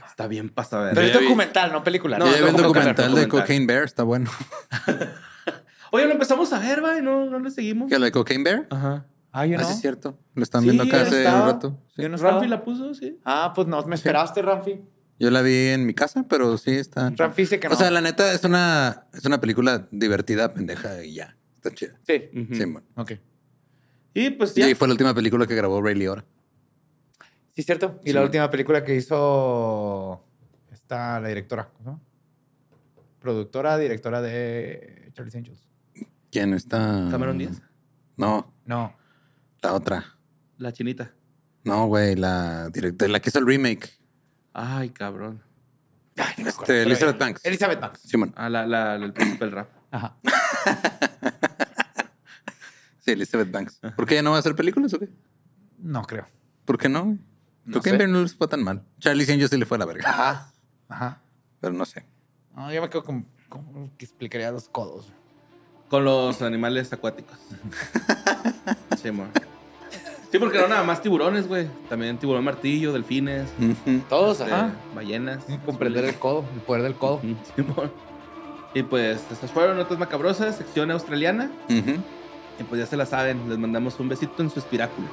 [0.07, 0.91] Está bien pasada.
[0.95, 2.17] Pero es vi- documental, no película.
[2.17, 3.27] No, ya vi el documental, de.
[3.27, 4.31] Cocaine Bear, está bueno.
[5.91, 7.89] Oye, lo empezamos a ver, güey, no, no le seguimos.
[7.89, 8.67] ¿Qué, la de Cocaine Bear?
[8.69, 9.05] Ajá.
[9.31, 9.67] Ah, yo Ah, no.
[9.67, 10.17] sí, es cierto.
[10.33, 11.41] Lo están Sí, viendo acá hace estaba.
[11.43, 11.79] un rato.
[11.95, 12.01] Sí.
[12.01, 12.17] Yo no.
[12.17, 13.19] Ramfi la puso, sí.
[13.23, 14.81] Ah, pues no me esperaste, Ramfi.
[15.19, 17.11] Yo la vi en mi casa, pero sí está.
[17.15, 17.75] Ramfi dice que no.
[17.75, 21.37] O sea, la neta es una, es una película divertida, pendeja y ya.
[21.57, 21.99] Está chida.
[22.07, 22.29] sí.
[22.39, 22.55] Ujú.
[22.55, 22.83] Simón.
[22.95, 23.11] Ok.
[24.13, 24.65] Y pues Y ya.
[24.67, 26.25] ahí fue la última película que grabó Ray Liotta.
[27.55, 27.99] Sí, cierto.
[28.03, 28.13] Y Sí.
[28.13, 30.23] la última película que hizo
[30.71, 32.01] está la directora, ¿cómo se llama?
[33.19, 35.67] Productora, directora de Charlie's Angels.
[36.31, 37.07] ¿Quién está?
[37.11, 37.61] Cameron Díaz.
[38.15, 38.95] No, No.
[39.61, 40.17] la otra.
[40.57, 41.13] La chinita.
[41.63, 43.89] No, güey, la directora, la que hizo el remake.
[44.53, 45.43] Ay, cabrón.
[46.15, 47.45] Ay, no me acuerdo, Este, Elizabeth Banks.
[47.45, 47.99] Elizabeth Banks.
[48.01, 48.33] Simón.
[48.35, 49.69] Ah, la, la, el príncipe del rap.
[49.91, 50.17] Ajá.
[53.07, 53.79] Sí, Elizabeth Banks.
[53.95, 55.07] ¿Por qué ya no va a hacer películas o qué?
[55.77, 56.27] No creo.
[56.65, 57.17] ¿Por qué no,
[57.81, 57.95] sé.
[57.95, 58.83] Bear no les fue tan mal.
[58.99, 60.09] Charlie's Angels sí le fue a la verga.
[60.09, 60.51] Ajá.
[60.89, 61.21] Ajá.
[61.61, 62.05] Pero no sé.
[62.53, 65.05] No, yo me quedo con, con que explicaría los codos.
[65.87, 67.37] Con los animales acuáticos.
[69.01, 69.27] sí, mo.
[70.29, 71.69] Sí, porque no nada más tiburones, güey.
[71.87, 73.47] También tiburón martillo, delfines.
[74.09, 74.73] Todos, este, ajá.
[74.93, 75.45] ballenas.
[75.65, 77.21] Comprender el codo, el poder del codo.
[77.23, 77.89] Ujú, Simón.
[78.73, 81.49] Y pues, estas fueron notas macabrosas, sección australiana.
[81.69, 82.03] Ujú.
[82.59, 85.07] Y pues ya se la saben, les mandamos un besito en su espiráculo.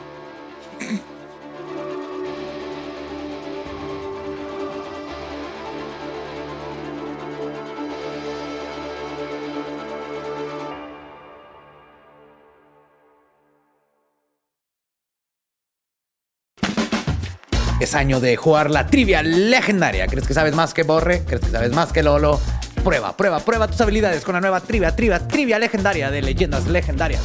[17.80, 20.06] Es año de jugar la trivia legendaria.
[20.06, 21.22] ¿Crees que sabes más que Borre?
[21.26, 22.40] ¿Crees que sabes más que Lolo?
[22.84, 27.22] Prueba, prueba, prueba tus habilidades con la nueva trivia, trivia, trivia legendaria de leyendas legendarias.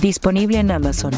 [0.00, 1.12] Disponible en Amazon.